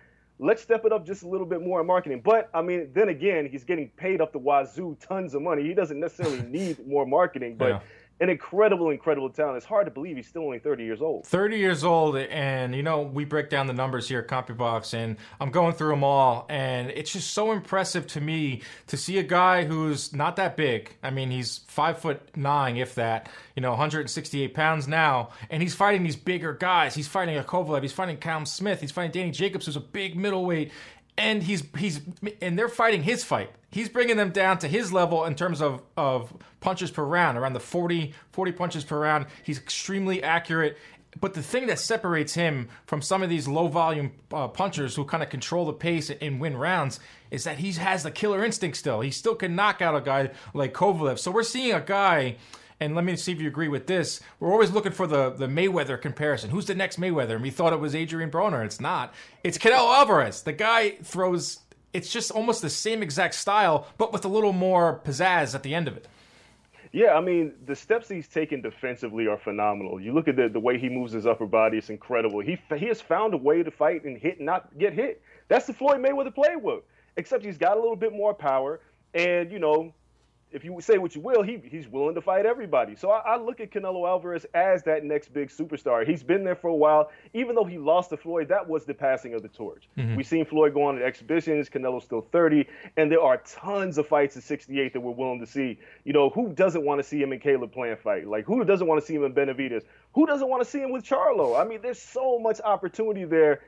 Let's 0.42 0.62
step 0.62 0.84
it 0.84 0.92
up 0.92 1.06
just 1.06 1.22
a 1.22 1.28
little 1.28 1.46
bit 1.46 1.60
more 1.60 1.80
in 1.82 1.86
marketing. 1.86 2.22
But 2.24 2.48
I 2.54 2.62
mean, 2.62 2.90
then 2.94 3.10
again, 3.10 3.46
he's 3.46 3.62
getting 3.62 3.90
paid 3.90 4.20
up 4.20 4.32
the 4.32 4.38
wazoo 4.38 4.96
tons 5.00 5.34
of 5.34 5.42
money. 5.42 5.62
He 5.62 5.74
doesn't 5.74 6.00
necessarily 6.00 6.42
need 6.48 6.86
more 6.86 7.06
marketing, 7.06 7.56
but 7.56 7.68
yeah 7.68 7.80
an 8.20 8.28
incredible, 8.28 8.90
incredible 8.90 9.30
talent. 9.30 9.56
It's 9.56 9.66
hard 9.66 9.86
to 9.86 9.90
believe 9.90 10.16
he's 10.16 10.28
still 10.28 10.44
only 10.44 10.58
30 10.58 10.84
years 10.84 11.00
old. 11.00 11.26
30 11.26 11.58
years 11.58 11.84
old, 11.84 12.16
and 12.16 12.74
you 12.74 12.82
know, 12.82 13.00
we 13.00 13.24
break 13.24 13.48
down 13.48 13.66
the 13.66 13.72
numbers 13.72 14.08
here 14.08 14.20
at 14.20 14.28
CompuBox, 14.28 14.92
and 14.92 15.16
I'm 15.40 15.50
going 15.50 15.74
through 15.74 15.90
them 15.90 16.04
all, 16.04 16.44
and 16.50 16.90
it's 16.90 17.12
just 17.12 17.32
so 17.32 17.52
impressive 17.52 18.06
to 18.08 18.20
me 18.20 18.60
to 18.88 18.96
see 18.98 19.18
a 19.18 19.22
guy 19.22 19.64
who's 19.64 20.14
not 20.14 20.36
that 20.36 20.56
big. 20.56 20.94
I 21.02 21.10
mean, 21.10 21.30
he's 21.30 21.58
five 21.66 21.98
foot 21.98 22.20
nine, 22.36 22.76
if 22.76 22.94
that, 22.96 23.30
you 23.56 23.62
know, 23.62 23.70
168 23.70 24.52
pounds 24.52 24.86
now, 24.86 25.30
and 25.48 25.62
he's 25.62 25.74
fighting 25.74 26.02
these 26.02 26.16
bigger 26.16 26.52
guys. 26.52 26.94
He's 26.94 27.08
fighting 27.08 27.38
a 27.38 27.42
Kovalev, 27.42 27.80
he's 27.82 27.92
fighting 27.92 28.18
Callum 28.18 28.44
Smith, 28.44 28.82
he's 28.82 28.92
fighting 28.92 29.12
Danny 29.12 29.30
Jacobs, 29.30 29.64
who's 29.64 29.76
a 29.76 29.80
big 29.80 30.14
middleweight, 30.14 30.72
and 31.16 31.42
he's 31.42 31.62
he's 31.78 32.00
and 32.42 32.58
they're 32.58 32.68
fighting 32.68 33.02
his 33.02 33.24
fight. 33.24 33.50
He's 33.70 33.88
bringing 33.88 34.16
them 34.16 34.30
down 34.30 34.58
to 34.58 34.68
his 34.68 34.92
level 34.92 35.24
in 35.24 35.34
terms 35.34 35.60
of 35.60 35.82
of 35.96 36.32
punches 36.60 36.90
per 36.90 37.04
round, 37.04 37.38
around 37.38 37.52
the 37.52 37.60
40 37.60 38.14
40 38.32 38.52
punches 38.52 38.84
per 38.84 38.98
round. 38.98 39.26
He's 39.42 39.58
extremely 39.58 40.22
accurate. 40.22 40.78
But 41.20 41.34
the 41.34 41.42
thing 41.42 41.66
that 41.66 41.80
separates 41.80 42.34
him 42.34 42.68
from 42.86 43.02
some 43.02 43.22
of 43.22 43.28
these 43.28 43.48
low 43.48 43.66
volume 43.66 44.12
uh, 44.32 44.46
punchers 44.46 44.94
who 44.94 45.04
kind 45.04 45.24
of 45.24 45.28
control 45.28 45.66
the 45.66 45.72
pace 45.72 46.08
and 46.08 46.40
win 46.40 46.56
rounds 46.56 47.00
is 47.32 47.42
that 47.44 47.58
he 47.58 47.72
has 47.72 48.04
the 48.04 48.12
killer 48.12 48.44
instinct 48.44 48.76
still. 48.76 49.00
He 49.00 49.10
still 49.10 49.34
can 49.34 49.56
knock 49.56 49.82
out 49.82 49.96
a 49.96 50.00
guy 50.00 50.30
like 50.54 50.72
Kovalev. 50.72 51.18
So 51.18 51.32
we're 51.32 51.42
seeing 51.42 51.72
a 51.72 51.80
guy 51.80 52.36
and 52.80 52.94
let 52.94 53.04
me 53.04 53.14
see 53.16 53.32
if 53.32 53.40
you 53.40 53.48
agree 53.48 53.68
with 53.68 53.86
this. 53.86 54.20
We're 54.40 54.52
always 54.52 54.70
looking 54.70 54.92
for 54.92 55.06
the, 55.06 55.30
the 55.30 55.46
Mayweather 55.46 56.00
comparison. 56.00 56.48
Who's 56.48 56.64
the 56.64 56.74
next 56.74 56.98
Mayweather? 56.98 57.34
And 57.34 57.42
we 57.42 57.50
thought 57.50 57.74
it 57.74 57.80
was 57.80 57.94
Adrian 57.94 58.30
Broner. 58.30 58.64
It's 58.64 58.80
not. 58.80 59.12
It's 59.44 59.58
Canelo 59.58 59.94
Alvarez. 59.98 60.42
The 60.42 60.52
guy 60.52 60.92
throws. 61.02 61.60
It's 61.92 62.12
just 62.12 62.30
almost 62.30 62.62
the 62.62 62.70
same 62.70 63.02
exact 63.02 63.34
style, 63.34 63.86
but 63.98 64.12
with 64.12 64.24
a 64.24 64.28
little 64.28 64.52
more 64.52 65.00
pizzazz 65.04 65.54
at 65.54 65.62
the 65.62 65.74
end 65.74 65.88
of 65.88 65.96
it. 65.96 66.06
Yeah, 66.92 67.14
I 67.14 67.20
mean, 67.20 67.52
the 67.66 67.76
steps 67.76 68.08
he's 68.08 68.26
taken 68.26 68.62
defensively 68.62 69.28
are 69.28 69.38
phenomenal. 69.38 70.00
You 70.00 70.12
look 70.12 70.26
at 70.26 70.36
the, 70.36 70.48
the 70.48 70.58
way 70.58 70.76
he 70.76 70.88
moves 70.88 71.12
his 71.12 71.24
upper 71.24 71.46
body, 71.46 71.78
it's 71.78 71.88
incredible. 71.88 72.40
He, 72.40 72.58
he 72.76 72.86
has 72.86 73.00
found 73.00 73.32
a 73.32 73.36
way 73.36 73.62
to 73.62 73.70
fight 73.70 74.04
and 74.04 74.18
hit 74.18 74.38
and 74.38 74.46
not 74.46 74.76
get 74.76 74.92
hit. 74.92 75.22
That's 75.48 75.66
the 75.66 75.72
Floyd 75.72 76.00
Mayweather 76.00 76.34
playbook, 76.34 76.82
except 77.16 77.44
he's 77.44 77.58
got 77.58 77.76
a 77.76 77.80
little 77.80 77.96
bit 77.96 78.12
more 78.12 78.34
power. 78.34 78.80
And, 79.14 79.52
you 79.52 79.60
know, 79.60 79.92
if 80.52 80.64
you 80.64 80.80
say 80.80 80.98
what 80.98 81.14
you 81.14 81.20
will, 81.20 81.42
he 81.42 81.62
he's 81.64 81.88
willing 81.88 82.14
to 82.14 82.20
fight 82.20 82.46
everybody. 82.46 82.96
So 82.96 83.10
I, 83.10 83.34
I, 83.34 83.36
look 83.36 83.60
at 83.60 83.70
Canelo 83.70 84.08
Alvarez 84.08 84.46
as 84.54 84.82
that 84.84 85.04
next 85.04 85.32
big 85.32 85.48
superstar. 85.48 86.06
He's 86.06 86.22
been 86.22 86.44
there 86.44 86.56
for 86.56 86.68
a 86.68 86.74
while. 86.74 87.10
Even 87.34 87.54
though 87.54 87.64
he 87.64 87.78
lost 87.78 88.10
to 88.10 88.16
Floyd, 88.16 88.48
that 88.48 88.68
was 88.68 88.84
the 88.84 88.94
passing 88.94 89.34
of 89.34 89.42
the 89.42 89.48
torch. 89.48 89.88
Mm-hmm. 89.96 90.16
We've 90.16 90.26
seen 90.26 90.44
Floyd 90.44 90.74
go 90.74 90.84
on 90.84 90.96
at 90.96 91.02
exhibitions. 91.02 91.68
Canelo's 91.68 92.04
still 92.04 92.26
30, 92.32 92.66
and 92.96 93.10
there 93.10 93.20
are 93.20 93.38
tons 93.38 93.98
of 93.98 94.06
fights 94.06 94.36
at 94.36 94.42
68 94.42 94.92
that 94.92 95.00
we're 95.00 95.12
willing 95.12 95.40
to 95.40 95.46
see. 95.46 95.78
You 96.04 96.12
know, 96.12 96.30
who 96.30 96.52
doesn't 96.52 96.84
want 96.84 97.00
to 97.00 97.06
see 97.06 97.22
him 97.22 97.32
in 97.32 97.40
Caleb 97.40 97.72
Plant 97.72 98.00
fight? 98.00 98.26
Like, 98.26 98.44
who 98.44 98.64
doesn't 98.64 98.86
want 98.86 99.00
to 99.00 99.06
see 99.06 99.14
him 99.14 99.24
in 99.24 99.32
Benavidez? 99.32 99.82
Who 100.14 100.26
doesn't 100.26 100.48
want 100.48 100.62
to 100.62 100.68
see 100.68 100.80
him 100.80 100.90
with 100.90 101.04
Charlo? 101.04 101.60
I 101.60 101.64
mean, 101.64 101.80
there's 101.82 102.00
so 102.00 102.38
much 102.38 102.60
opportunity 102.60 103.24
there 103.24 103.60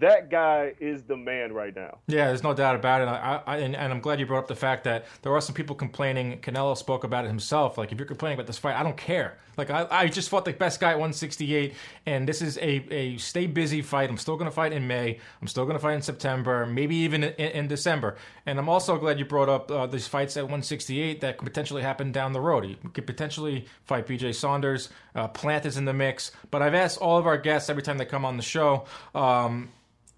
that 0.00 0.30
guy 0.30 0.74
is 0.80 1.04
the 1.04 1.16
man 1.16 1.52
right 1.52 1.74
now. 1.74 1.98
Yeah, 2.08 2.26
there's 2.26 2.42
no 2.42 2.52
doubt 2.52 2.74
about 2.74 3.02
it. 3.02 3.08
I, 3.08 3.42
I, 3.46 3.56
and, 3.58 3.76
and, 3.76 3.92
I'm 3.92 4.00
glad 4.00 4.18
you 4.18 4.26
brought 4.26 4.40
up 4.40 4.48
the 4.48 4.56
fact 4.56 4.82
that 4.84 5.06
there 5.22 5.32
are 5.32 5.40
some 5.40 5.54
people 5.54 5.76
complaining. 5.76 6.40
Canelo 6.40 6.76
spoke 6.76 7.04
about 7.04 7.24
it 7.24 7.28
himself. 7.28 7.78
Like, 7.78 7.92
if 7.92 7.98
you're 7.98 8.06
complaining 8.06 8.36
about 8.36 8.48
this 8.48 8.58
fight, 8.58 8.74
I 8.74 8.82
don't 8.82 8.96
care. 8.96 9.38
Like, 9.56 9.70
I, 9.70 9.86
I 9.90 10.08
just 10.08 10.28
fought 10.28 10.44
the 10.44 10.52
best 10.52 10.80
guy 10.80 10.90
at 10.90 10.96
168, 10.96 11.74
and 12.04 12.28
this 12.28 12.42
is 12.42 12.58
a, 12.58 12.84
a 12.92 13.16
stay 13.18 13.46
busy 13.46 13.80
fight. 13.80 14.10
I'm 14.10 14.18
still 14.18 14.36
going 14.36 14.50
to 14.50 14.54
fight 14.54 14.72
in 14.72 14.86
May. 14.88 15.20
I'm 15.40 15.46
still 15.46 15.64
going 15.64 15.76
to 15.76 15.82
fight 15.82 15.94
in 15.94 16.02
September, 16.02 16.66
maybe 16.66 16.96
even 16.96 17.22
in, 17.22 17.32
in, 17.32 17.68
December. 17.68 18.16
And 18.44 18.58
I'm 18.58 18.68
also 18.68 18.98
glad 18.98 19.20
you 19.20 19.24
brought 19.24 19.48
up 19.48 19.70
uh, 19.70 19.86
these 19.86 20.08
fights 20.08 20.36
at 20.36 20.42
168 20.42 21.20
that 21.20 21.38
could 21.38 21.46
potentially 21.46 21.82
happen 21.82 22.10
down 22.10 22.32
the 22.32 22.40
road. 22.40 22.66
You 22.66 22.76
could 22.92 23.06
potentially 23.06 23.66
fight 23.84 24.06
BJ 24.06 24.34
Saunders. 24.34 24.90
Uh, 25.14 25.28
Plant 25.28 25.64
is 25.64 25.76
in 25.76 25.84
the 25.84 25.94
mix. 25.94 26.32
But 26.50 26.60
I've 26.60 26.74
asked 26.74 26.98
all 26.98 27.18
of 27.18 27.26
our 27.26 27.38
guests 27.38 27.70
every 27.70 27.82
time 27.82 27.98
they 27.98 28.04
come 28.04 28.24
on 28.24 28.36
the 28.36 28.42
show. 28.42 28.84
Um, 29.14 29.70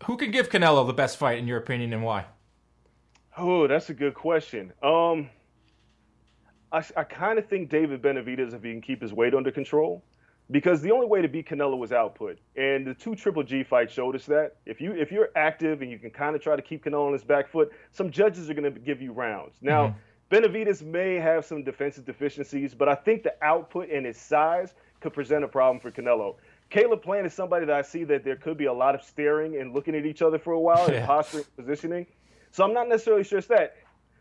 who 0.04 0.16
can 0.16 0.30
give 0.30 0.48
Canelo 0.48 0.86
the 0.86 0.92
best 0.92 1.16
fight 1.16 1.38
in 1.38 1.46
your 1.46 1.58
opinion, 1.58 1.92
and 1.92 2.02
why? 2.02 2.26
Oh, 3.36 3.66
that's 3.66 3.90
a 3.90 3.94
good 3.94 4.14
question. 4.14 4.72
Um, 4.82 5.30
I, 6.72 6.82
I 6.96 7.04
kind 7.04 7.38
of 7.38 7.48
think 7.48 7.70
David 7.70 8.02
Benavidez 8.02 8.52
if 8.54 8.62
he 8.62 8.72
can 8.72 8.80
keep 8.80 9.00
his 9.00 9.12
weight 9.12 9.34
under 9.34 9.50
control, 9.50 10.02
because 10.50 10.80
the 10.80 10.90
only 10.90 11.06
way 11.06 11.22
to 11.22 11.28
beat 11.28 11.48
Canelo 11.48 11.78
was 11.78 11.92
output, 11.92 12.38
and 12.56 12.86
the 12.86 12.94
two 12.94 13.14
Triple 13.14 13.42
G 13.42 13.62
fights 13.62 13.92
showed 13.92 14.16
us 14.16 14.26
that. 14.26 14.56
If 14.66 14.80
you 14.80 14.92
if 14.92 15.12
you're 15.12 15.30
active 15.36 15.82
and 15.82 15.90
you 15.90 15.98
can 15.98 16.10
kind 16.10 16.34
of 16.34 16.42
try 16.42 16.56
to 16.56 16.62
keep 16.62 16.84
Canelo 16.84 17.06
on 17.06 17.12
his 17.12 17.24
back 17.24 17.48
foot, 17.48 17.70
some 17.92 18.10
judges 18.10 18.48
are 18.50 18.54
going 18.54 18.72
to 18.72 18.80
give 18.80 19.00
you 19.00 19.12
rounds. 19.12 19.56
Now, 19.60 19.88
mm-hmm. 19.88 20.34
Benavidez 20.34 20.82
may 20.82 21.14
have 21.14 21.44
some 21.44 21.62
defensive 21.62 22.04
deficiencies, 22.04 22.74
but 22.74 22.88
I 22.88 22.94
think 22.94 23.22
the 23.22 23.34
output 23.42 23.88
and 23.90 24.04
his 24.04 24.16
size 24.18 24.74
could 25.00 25.12
present 25.12 25.44
a 25.44 25.48
problem 25.48 25.80
for 25.80 25.90
Canelo. 25.90 26.36
Caleb 26.70 27.02
Plant 27.02 27.26
is 27.26 27.34
somebody 27.34 27.66
that 27.66 27.74
I 27.74 27.82
see 27.82 28.04
that 28.04 28.24
there 28.24 28.36
could 28.36 28.58
be 28.58 28.66
a 28.66 28.72
lot 28.72 28.94
of 28.94 29.02
staring 29.02 29.60
and 29.60 29.74
looking 29.74 29.94
at 29.94 30.04
each 30.04 30.22
other 30.22 30.38
for 30.38 30.52
a 30.52 30.60
while 30.60 30.88
yeah. 30.88 30.98
and 30.98 31.06
posturing, 31.06 31.44
positioning. 31.56 32.06
So 32.50 32.64
I'm 32.64 32.74
not 32.74 32.88
necessarily 32.88 33.24
sure 33.24 33.38
it's 33.38 33.48
that. 33.48 33.76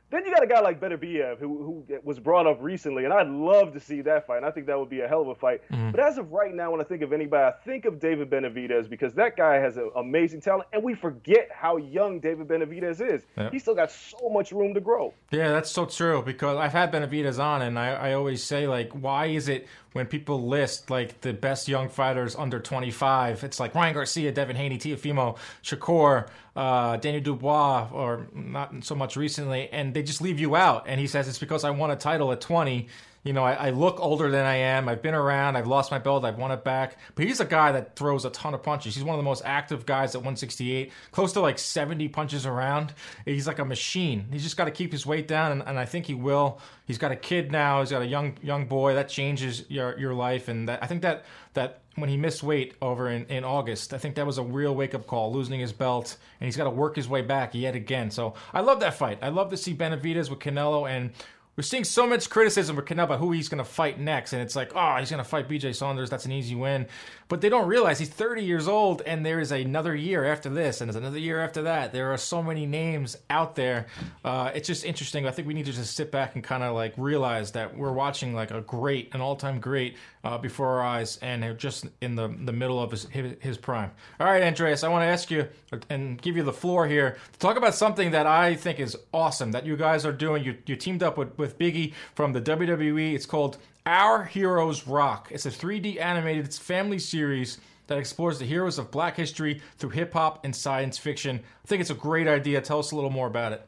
Then 0.10 0.24
you 0.24 0.34
got 0.34 0.42
a 0.42 0.48
guy 0.48 0.62
like 0.62 0.80
Beterbiev 0.80 1.38
who, 1.38 1.84
who 1.88 2.00
was 2.02 2.18
brought 2.18 2.48
up 2.48 2.60
recently, 2.62 3.04
and 3.04 3.14
I'd 3.14 3.28
love 3.28 3.74
to 3.74 3.80
see 3.82 4.00
that 4.02 4.26
fight. 4.26 4.38
And 4.38 4.46
I 4.46 4.52
think 4.52 4.66
that 4.68 4.80
would 4.80 4.90
be 4.90 5.02
a 5.02 5.08
hell 5.08 5.22
of 5.22 5.28
a 5.28 5.36
fight. 5.36 5.62
Mm-hmm. 5.70 5.92
But 5.92 6.00
as 6.00 6.18
of 6.18 6.32
right 6.32 6.54
now, 6.54 6.72
when 6.72 6.80
I 6.80 6.86
think 6.86 7.02
of 7.02 7.12
anybody, 7.12 7.44
I 7.44 7.52
think 7.66 7.84
of 7.84 8.00
David 8.00 8.30
Benavidez 8.30 8.90
because 8.90 9.14
that 9.16 9.36
guy 9.36 9.56
has 9.56 9.76
an 9.76 9.92
amazing 9.98 10.40
talent, 10.40 10.70
and 10.72 10.82
we 10.82 10.94
forget 10.94 11.50
how 11.52 11.76
young 11.76 12.22
David 12.22 12.48
Benavidez 12.48 13.02
is. 13.02 13.24
Yep. 13.36 13.52
He's 13.52 13.64
still 13.64 13.76
got 13.76 13.92
so 13.92 14.30
much 14.30 14.54
room 14.54 14.74
to 14.76 14.80
grow. 14.80 15.14
Yeah, 15.30 15.50
that's 15.50 15.72
so 15.72 15.86
true 15.86 16.22
because 16.22 16.56
I've 16.56 16.72
had 16.72 16.94
Benavidez 16.94 17.38
on, 17.38 17.62
and 17.62 17.78
I, 17.78 17.90
I 17.90 18.14
always 18.14 18.42
say 18.42 18.66
like, 18.66 18.94
why 18.94 19.26
is 19.26 19.50
it 19.50 19.68
when 19.94 20.06
people 20.06 20.48
list 20.48 20.90
like 20.90 21.22
the 21.22 21.34
best 21.34 21.68
young 21.68 21.90
fighters 21.90 22.36
under 22.36 22.60
25, 22.60 23.44
it's 23.44 23.60
like 23.60 23.74
Ryan 23.74 23.94
Garcia, 23.94 24.32
Devin 24.32 24.56
Haney, 24.56 24.78
Teofimo, 24.78 25.38
Shakur, 25.64 26.28
uh, 26.56 26.98
Daniel 26.98 27.24
Dubois, 27.24 27.88
or 27.92 28.28
not 28.34 28.74
so 28.84 28.96
much 28.96 29.16
recently, 29.16 29.70
and 29.70 29.94
they 29.94 30.04
just 30.04 30.22
leave 30.22 30.40
you 30.40 30.56
out. 30.56 30.86
And 30.88 31.00
he 31.00 31.08
says 31.08 31.28
it's 31.28 31.40
because 31.40 31.64
I 31.64 31.70
won 31.70 31.92
a 31.92 31.96
title 31.96 32.32
at 32.32 32.42
20 32.42 32.88
you 33.28 33.34
know, 33.34 33.44
I, 33.44 33.54
I, 33.54 33.70
look 33.72 34.00
older 34.00 34.32
than 34.32 34.46
I 34.46 34.56
am. 34.56 34.88
I've 34.88 35.02
been 35.02 35.14
around. 35.14 35.58
I've 35.58 35.68
lost 35.68 35.92
my 35.92 36.00
belt. 36.00 36.24
I've 36.24 36.38
won 36.38 36.52
it 36.52 36.64
back. 36.64 36.98
But 37.14 37.26
he's 37.26 37.42
a 37.42 37.46
guy 37.46 37.74
that 37.74 37.98
throws 37.98 38.24
a 38.24 38.30
ton 38.30 38.54
of 38.54 38.64
punches. 38.64 38.96
He's 38.96 39.04
one 39.04 39.16
of 39.16 39.20
the 39.20 39.30
most 39.30 39.44
active 39.44 39.86
guys 39.86 40.16
at 40.16 40.20
168, 40.20 40.94
close 41.12 41.34
to 41.34 41.42
like 41.42 41.60
70 41.60 42.08
punches 42.08 42.46
around. 42.46 42.94
He's 43.26 43.46
like 43.46 43.60
a 43.60 43.66
machine. 43.66 44.28
He's 44.32 44.44
just 44.44 44.56
got 44.56 44.66
to 44.66 44.72
keep 44.72 44.94
his 44.94 45.06
weight 45.06 45.28
down, 45.28 45.52
and, 45.52 45.64
and, 45.64 45.78
I 45.78 45.84
think 45.84 46.06
he 46.06 46.14
will. 46.14 46.62
He's 46.86 46.98
got 46.98 47.12
a 47.12 47.18
kid 47.18 47.52
now. 47.52 47.82
He's 47.82 47.92
got 47.92 48.02
a 48.02 48.08
young 48.08 48.38
young 48.42 48.66
boy. 48.66 48.94
That 48.94 49.10
changes 49.10 49.70
your 49.70 50.00
your 50.00 50.14
life, 50.14 50.48
and 50.48 50.70
that, 50.70 50.82
I 50.82 50.88
think 50.88 51.02
that 51.02 51.26
that 51.54 51.82
when 51.96 52.10
he 52.10 52.16
missed 52.16 52.44
weight 52.44 52.76
over 52.82 53.10
in, 53.10 53.26
in 53.26 53.44
August, 53.44 53.94
I 53.94 53.98
think 53.98 54.16
that 54.16 54.26
was 54.26 54.38
a 54.38 54.44
real 54.44 54.76
wake 54.76 54.94
up 54.94 55.08
call, 55.08 55.34
losing 55.34 55.60
his 55.60 55.74
belt, 55.74 56.16
and 56.40 56.46
he's 56.46 56.56
got 56.56 56.66
to 56.66 56.70
work 56.70 56.96
his 56.96 57.10
way 57.10 57.24
back 57.24 57.56
yet 57.56 57.76
again. 57.76 58.12
So 58.12 58.36
I 58.54 58.62
love 58.62 58.80
that 58.82 58.94
fight. 58.94 59.20
I 59.24 59.30
love 59.30 59.50
to 59.50 59.58
see 59.58 59.74
Benavidez 59.74 60.30
with 60.30 60.40
Canelo, 60.40 60.90
and 60.90 61.12
we're 61.58 61.64
seeing 61.64 61.84
so 61.84 62.06
much 62.06 62.30
criticism 62.30 62.76
for 62.76 62.84
Canelo 62.84 63.06
about 63.06 63.20
who 63.20 63.32
he's 63.32 63.50
going 63.50 63.58
to 63.58 63.64
fight 63.64 64.00
next, 64.00 64.34
and 64.34 64.44
it's 64.44 64.56
like, 64.56 64.74
oh, 64.76 64.96
he's 64.98 65.10
going 65.10 65.24
to 65.24 65.28
fight 65.28 65.50
B.J. 65.50 65.74
Saunders. 65.74 66.08
That's 66.08 66.26
an 66.26 66.32
easy 66.32 66.54
win, 66.54 66.86
but 67.30 67.42
they 67.42 67.50
don't 67.50 67.68
realize 67.68 67.98
he's 67.98 68.10
30 68.10 68.44
years 68.44 68.68
old, 68.68 69.02
and 69.02 69.26
there 69.26 69.40
is 69.40 69.52
another 69.52 69.96
year 69.96 70.24
after 70.24 70.50
this, 70.50 70.82
and 70.82 70.88
there's 70.88 70.96
another 70.96 71.18
year 71.18 71.42
after 71.44 71.64
that. 71.64 71.94
There 71.94 72.14
are 72.14 72.18
so 72.18 72.44
many 72.44 72.68
names 72.68 73.18
out 73.32 73.56
there. 73.56 73.88
Uh, 74.24 74.52
it's 74.54 74.68
just 74.68 74.86
interesting. 74.86 75.26
I 75.26 75.32
think 75.32 75.48
we 75.48 75.56
need 75.56 75.66
to 75.66 75.74
just 75.74 75.96
sit 75.96 76.12
back 76.12 76.36
and 76.36 76.44
kind 76.44 76.62
of 76.62 76.76
like 76.76 76.94
realize 76.96 77.54
that 77.54 77.76
we're 77.76 77.92
watching 77.92 78.36
like 78.36 78.52
a 78.52 78.62
great, 78.62 79.16
an 79.16 79.22
all-time 79.22 79.60
great 79.60 79.98
uh, 80.28 80.38
before 80.38 80.68
our 80.68 80.84
eyes, 80.84 81.18
and 81.22 81.58
just 81.58 81.86
in 82.02 82.16
the 82.16 82.28
the 82.28 82.52
middle 82.52 82.82
of 82.82 82.92
his 82.92 83.08
his 83.40 83.58
prime. 83.58 83.92
All 84.20 84.28
right, 84.28 84.44
Andreas, 84.44 84.84
I 84.84 84.90
want 84.90 85.04
to 85.04 85.08
ask 85.08 85.32
you 85.32 85.48
and 85.90 86.22
give 86.22 86.36
you 86.36 86.44
the 86.44 86.52
floor 86.52 86.86
here 86.86 87.18
to 87.32 87.40
talk 87.40 87.56
about 87.56 87.76
something 87.76 88.12
that 88.12 88.28
I 88.28 88.56
think 88.56 88.82
is 88.82 88.98
awesome 89.14 89.54
that 89.54 89.66
you 89.66 89.78
guys 89.78 90.06
are 90.06 90.12
doing. 90.12 90.44
You 90.44 90.58
you 90.66 90.76
teamed 90.76 91.02
up 91.02 91.18
with 91.18 91.38
with 91.38 91.58
Biggie 91.58 91.94
from 92.14 92.34
the 92.34 92.42
WWE. 92.42 93.14
It's 93.14 93.26
called 93.26 93.58
Our 93.86 94.26
Heroes 94.26 94.86
Rock. 94.86 95.30
It's 95.32 95.46
a 95.46 95.50
3D 95.50 95.98
animated 96.02 96.54
family 96.54 97.00
series 97.00 97.60
that 97.88 97.98
explores 97.98 98.38
the 98.38 98.46
heroes 98.46 98.78
of 98.78 98.92
black 98.92 99.16
history 99.16 99.62
through 99.78 99.92
hip 99.92 100.12
hop 100.12 100.44
and 100.44 100.54
science 100.54 100.98
fiction. 100.98 101.40
I 101.64 101.68
think 101.68 101.80
it's 101.80 101.90
a 101.90 101.96
great 101.96 102.28
idea. 102.28 102.60
Tell 102.60 102.80
us 102.80 102.92
a 102.92 102.96
little 102.96 103.10
more 103.10 103.28
about 103.28 103.54
it. 103.54 103.66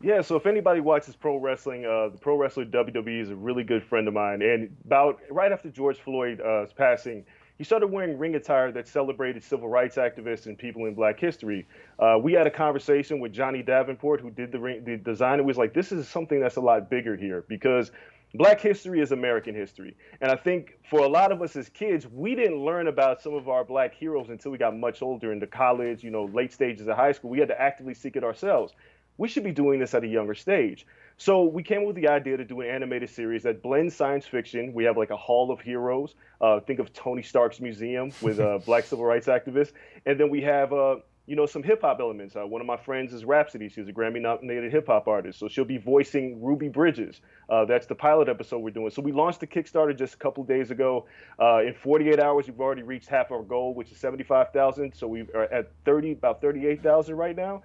Yeah, 0.00 0.20
so 0.20 0.36
if 0.36 0.46
anybody 0.46 0.80
watches 0.80 1.16
pro 1.16 1.38
wrestling, 1.38 1.84
uh, 1.84 2.10
the 2.10 2.18
pro 2.18 2.36
wrestler 2.36 2.64
WWE 2.64 3.20
is 3.20 3.30
a 3.30 3.36
really 3.36 3.64
good 3.64 3.82
friend 3.82 4.06
of 4.06 4.14
mine. 4.14 4.42
And 4.42 4.76
about 4.84 5.18
right 5.28 5.50
after 5.50 5.70
George 5.70 5.98
Floyd's 5.98 6.40
uh, 6.40 6.66
passing, 6.76 7.24
he 7.56 7.64
started 7.64 7.88
wearing 7.88 8.16
ring 8.16 8.36
attire 8.36 8.70
that 8.70 8.86
celebrated 8.86 9.42
civil 9.42 9.68
rights 9.68 9.96
activists 9.96 10.46
and 10.46 10.56
people 10.56 10.86
in 10.86 10.94
black 10.94 11.18
history. 11.18 11.66
Uh, 11.98 12.16
we 12.22 12.32
had 12.32 12.46
a 12.46 12.50
conversation 12.50 13.18
with 13.18 13.32
Johnny 13.32 13.60
Davenport, 13.60 14.20
who 14.20 14.30
did 14.30 14.52
the, 14.52 14.60
ring, 14.60 14.84
the 14.84 14.96
design. 14.96 15.40
It 15.40 15.44
was 15.44 15.58
like, 15.58 15.74
this 15.74 15.90
is 15.90 16.06
something 16.06 16.38
that's 16.38 16.54
a 16.54 16.60
lot 16.60 16.88
bigger 16.88 17.16
here 17.16 17.44
because 17.48 17.90
black 18.34 18.60
history 18.60 19.00
is 19.00 19.10
American 19.10 19.56
history. 19.56 19.96
And 20.20 20.30
I 20.30 20.36
think 20.36 20.78
for 20.88 21.00
a 21.00 21.08
lot 21.08 21.32
of 21.32 21.42
us 21.42 21.56
as 21.56 21.68
kids, 21.68 22.06
we 22.06 22.36
didn't 22.36 22.64
learn 22.64 22.86
about 22.86 23.20
some 23.20 23.34
of 23.34 23.48
our 23.48 23.64
black 23.64 23.92
heroes 23.94 24.28
until 24.28 24.52
we 24.52 24.58
got 24.58 24.76
much 24.76 25.02
older 25.02 25.32
into 25.32 25.48
college, 25.48 26.04
you 26.04 26.10
know, 26.10 26.26
late 26.26 26.52
stages 26.52 26.86
of 26.86 26.96
high 26.96 27.10
school. 27.10 27.30
We 27.30 27.40
had 27.40 27.48
to 27.48 27.60
actively 27.60 27.94
seek 27.94 28.14
it 28.14 28.22
ourselves. 28.22 28.74
We 29.18 29.28
should 29.28 29.44
be 29.44 29.52
doing 29.52 29.80
this 29.80 29.94
at 29.94 30.04
a 30.04 30.06
younger 30.06 30.34
stage. 30.34 30.86
So 31.16 31.42
we 31.42 31.64
came 31.64 31.80
up 31.80 31.86
with 31.88 31.96
the 31.96 32.08
idea 32.08 32.36
to 32.36 32.44
do 32.44 32.60
an 32.60 32.68
animated 32.68 33.10
series 33.10 33.42
that 33.42 33.60
blends 33.60 33.94
science 33.94 34.24
fiction. 34.24 34.72
We 34.72 34.84
have 34.84 34.96
like 34.96 35.10
a 35.10 35.16
Hall 35.16 35.50
of 35.50 35.60
Heroes. 35.60 36.14
Uh, 36.40 36.60
think 36.60 36.78
of 36.78 36.92
Tony 36.92 37.22
Stark's 37.22 37.60
museum 37.60 38.12
with 38.22 38.38
uh, 38.38 38.58
black 38.64 38.84
civil 38.84 39.04
rights 39.04 39.26
activists, 39.26 39.72
and 40.06 40.18
then 40.20 40.30
we 40.30 40.40
have 40.42 40.72
uh, 40.72 40.96
you 41.26 41.34
know 41.34 41.46
some 41.46 41.64
hip 41.64 41.80
hop 41.80 41.98
elements. 41.98 42.36
Uh, 42.36 42.46
one 42.46 42.60
of 42.60 42.68
my 42.68 42.76
friends 42.76 43.12
is 43.12 43.24
Rapsody. 43.24 43.68
She's 43.68 43.88
a 43.88 43.92
Grammy-nominated 43.92 44.70
hip 44.70 44.86
hop 44.86 45.08
artist, 45.08 45.40
so 45.40 45.48
she'll 45.48 45.64
be 45.64 45.78
voicing 45.78 46.40
Ruby 46.40 46.68
Bridges. 46.68 47.20
Uh, 47.50 47.64
that's 47.64 47.86
the 47.88 47.96
pilot 47.96 48.28
episode 48.28 48.60
we're 48.60 48.70
doing. 48.70 48.90
So 48.90 49.02
we 49.02 49.10
launched 49.10 49.40
the 49.40 49.48
Kickstarter 49.48 49.98
just 49.98 50.14
a 50.14 50.18
couple 50.18 50.44
days 50.44 50.70
ago. 50.70 51.06
Uh, 51.40 51.62
in 51.66 51.74
48 51.74 52.20
hours, 52.20 52.46
we've 52.46 52.60
already 52.60 52.82
reached 52.84 53.08
half 53.08 53.32
our 53.32 53.42
goal, 53.42 53.74
which 53.74 53.90
is 53.90 53.98
75,000. 53.98 54.94
So 54.94 55.08
we 55.08 55.22
are 55.34 55.52
at 55.52 55.72
30, 55.84 56.12
about 56.12 56.40
38,000 56.40 57.16
right 57.16 57.34
now 57.34 57.64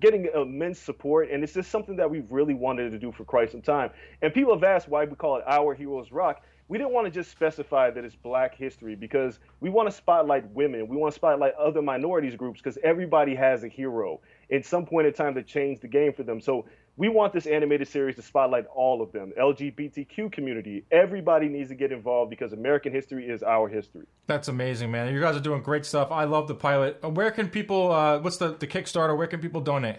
getting 0.00 0.28
immense 0.34 0.78
support, 0.78 1.30
and 1.30 1.42
it's 1.42 1.54
just 1.54 1.70
something 1.70 1.96
that 1.96 2.10
we've 2.10 2.30
really 2.30 2.54
wanted 2.54 2.90
to 2.90 2.98
do 2.98 3.12
for 3.12 3.24
quite 3.24 3.50
some 3.50 3.62
time. 3.62 3.90
And 4.22 4.32
people 4.32 4.54
have 4.54 4.64
asked 4.64 4.88
why 4.88 5.04
we 5.04 5.16
call 5.16 5.36
it 5.36 5.44
Our 5.46 5.74
Heroes 5.74 6.12
Rock. 6.12 6.42
We 6.68 6.78
didn't 6.78 6.94
want 6.94 7.06
to 7.06 7.10
just 7.10 7.30
specify 7.30 7.90
that 7.90 8.04
it's 8.04 8.14
Black 8.14 8.54
history 8.54 8.94
because 8.94 9.38
we 9.60 9.68
want 9.68 9.88
to 9.88 9.94
spotlight 9.94 10.48
women. 10.50 10.88
We 10.88 10.96
want 10.96 11.12
to 11.12 11.14
spotlight 11.14 11.54
other 11.54 11.82
minorities 11.82 12.36
groups 12.36 12.60
because 12.60 12.78
everybody 12.82 13.34
has 13.34 13.64
a 13.64 13.68
hero 13.68 14.20
in 14.48 14.62
some 14.62 14.86
point 14.86 15.06
in 15.06 15.12
time 15.12 15.34
that 15.34 15.46
changed 15.46 15.82
the 15.82 15.88
game 15.88 16.14
for 16.14 16.22
them. 16.22 16.40
So 16.40 16.64
we 16.96 17.08
want 17.08 17.32
this 17.32 17.46
animated 17.46 17.88
series 17.88 18.14
to 18.14 18.22
spotlight 18.22 18.66
all 18.74 19.02
of 19.02 19.10
them 19.12 19.32
lgbtq 19.38 20.30
community 20.32 20.84
everybody 20.90 21.48
needs 21.48 21.68
to 21.68 21.74
get 21.74 21.92
involved 21.92 22.30
because 22.30 22.52
american 22.52 22.92
history 22.92 23.28
is 23.28 23.42
our 23.42 23.68
history 23.68 24.06
that's 24.26 24.48
amazing 24.48 24.90
man 24.90 25.12
you 25.12 25.20
guys 25.20 25.36
are 25.36 25.40
doing 25.40 25.62
great 25.62 25.84
stuff 25.84 26.10
i 26.10 26.24
love 26.24 26.48
the 26.48 26.54
pilot 26.54 26.98
uh, 27.02 27.08
where 27.08 27.30
can 27.30 27.48
people 27.48 27.90
uh, 27.92 28.18
what's 28.20 28.36
the, 28.36 28.54
the 28.56 28.66
kickstarter 28.66 29.16
where 29.16 29.26
can 29.26 29.40
people 29.40 29.60
donate 29.60 29.96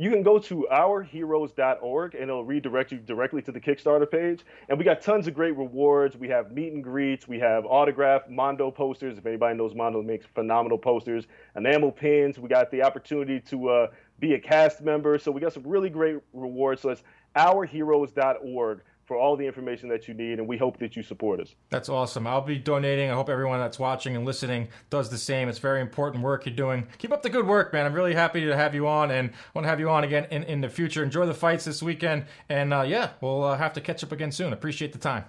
you 0.00 0.12
can 0.12 0.22
go 0.22 0.38
to 0.38 0.64
ourheroes.org 0.70 2.14
and 2.14 2.22
it'll 2.22 2.44
redirect 2.44 2.92
you 2.92 2.98
directly 2.98 3.42
to 3.42 3.50
the 3.50 3.58
Kickstarter 3.58 4.08
page. 4.08 4.44
And 4.68 4.78
we 4.78 4.84
got 4.84 5.02
tons 5.02 5.26
of 5.26 5.34
great 5.34 5.56
rewards. 5.56 6.16
We 6.16 6.28
have 6.28 6.52
meet 6.52 6.72
and 6.72 6.84
greets. 6.84 7.26
We 7.26 7.40
have 7.40 7.66
autograph 7.66 8.28
Mondo 8.28 8.70
posters. 8.70 9.18
If 9.18 9.26
anybody 9.26 9.58
knows 9.58 9.74
Mondo 9.74 10.00
makes 10.00 10.24
phenomenal 10.36 10.78
posters, 10.78 11.26
enamel 11.56 11.90
pins. 11.90 12.38
We 12.38 12.48
got 12.48 12.70
the 12.70 12.82
opportunity 12.82 13.40
to 13.50 13.68
uh, 13.70 13.86
be 14.18 14.34
a 14.34 14.40
cast 14.40 14.82
member. 14.82 15.18
So 15.18 15.30
we 15.30 15.40
got 15.40 15.52
some 15.52 15.66
really 15.66 15.90
great 15.90 16.18
rewards. 16.32 16.82
So 16.82 16.90
it's 16.90 17.02
ourheroes.org 17.36 18.82
for 19.08 19.16
all 19.16 19.36
the 19.36 19.46
information 19.46 19.88
that 19.88 20.06
you 20.06 20.12
need, 20.12 20.38
and 20.38 20.46
we 20.46 20.58
hope 20.58 20.78
that 20.78 20.94
you 20.94 21.02
support 21.02 21.40
us. 21.40 21.54
That's 21.70 21.88
awesome. 21.88 22.26
I'll 22.26 22.42
be 22.42 22.58
donating. 22.58 23.10
I 23.10 23.14
hope 23.14 23.30
everyone 23.30 23.58
that's 23.58 23.78
watching 23.78 24.14
and 24.14 24.26
listening 24.26 24.68
does 24.90 25.08
the 25.08 25.16
same. 25.16 25.48
It's 25.48 25.58
very 25.58 25.80
important 25.80 26.22
work 26.22 26.44
you're 26.44 26.54
doing. 26.54 26.86
Keep 26.98 27.12
up 27.12 27.22
the 27.22 27.30
good 27.30 27.46
work, 27.46 27.72
man. 27.72 27.86
I'm 27.86 27.94
really 27.94 28.12
happy 28.12 28.42
to 28.42 28.54
have 28.54 28.74
you 28.74 28.86
on, 28.86 29.10
and 29.10 29.30
want 29.54 29.64
to 29.64 29.70
have 29.70 29.80
you 29.80 29.88
on 29.88 30.04
again 30.04 30.26
in, 30.30 30.42
in 30.42 30.60
the 30.60 30.68
future. 30.68 31.02
Enjoy 31.02 31.24
the 31.24 31.32
fights 31.32 31.64
this 31.64 31.82
weekend, 31.82 32.26
and 32.50 32.74
uh, 32.74 32.82
yeah, 32.82 33.10
we'll 33.22 33.42
uh, 33.44 33.56
have 33.56 33.72
to 33.72 33.80
catch 33.80 34.04
up 34.04 34.12
again 34.12 34.30
soon. 34.30 34.52
Appreciate 34.52 34.92
the 34.92 34.98
time. 34.98 35.24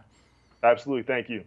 Absolutely. 0.62 1.04
Thank 1.04 1.30
you. 1.30 1.46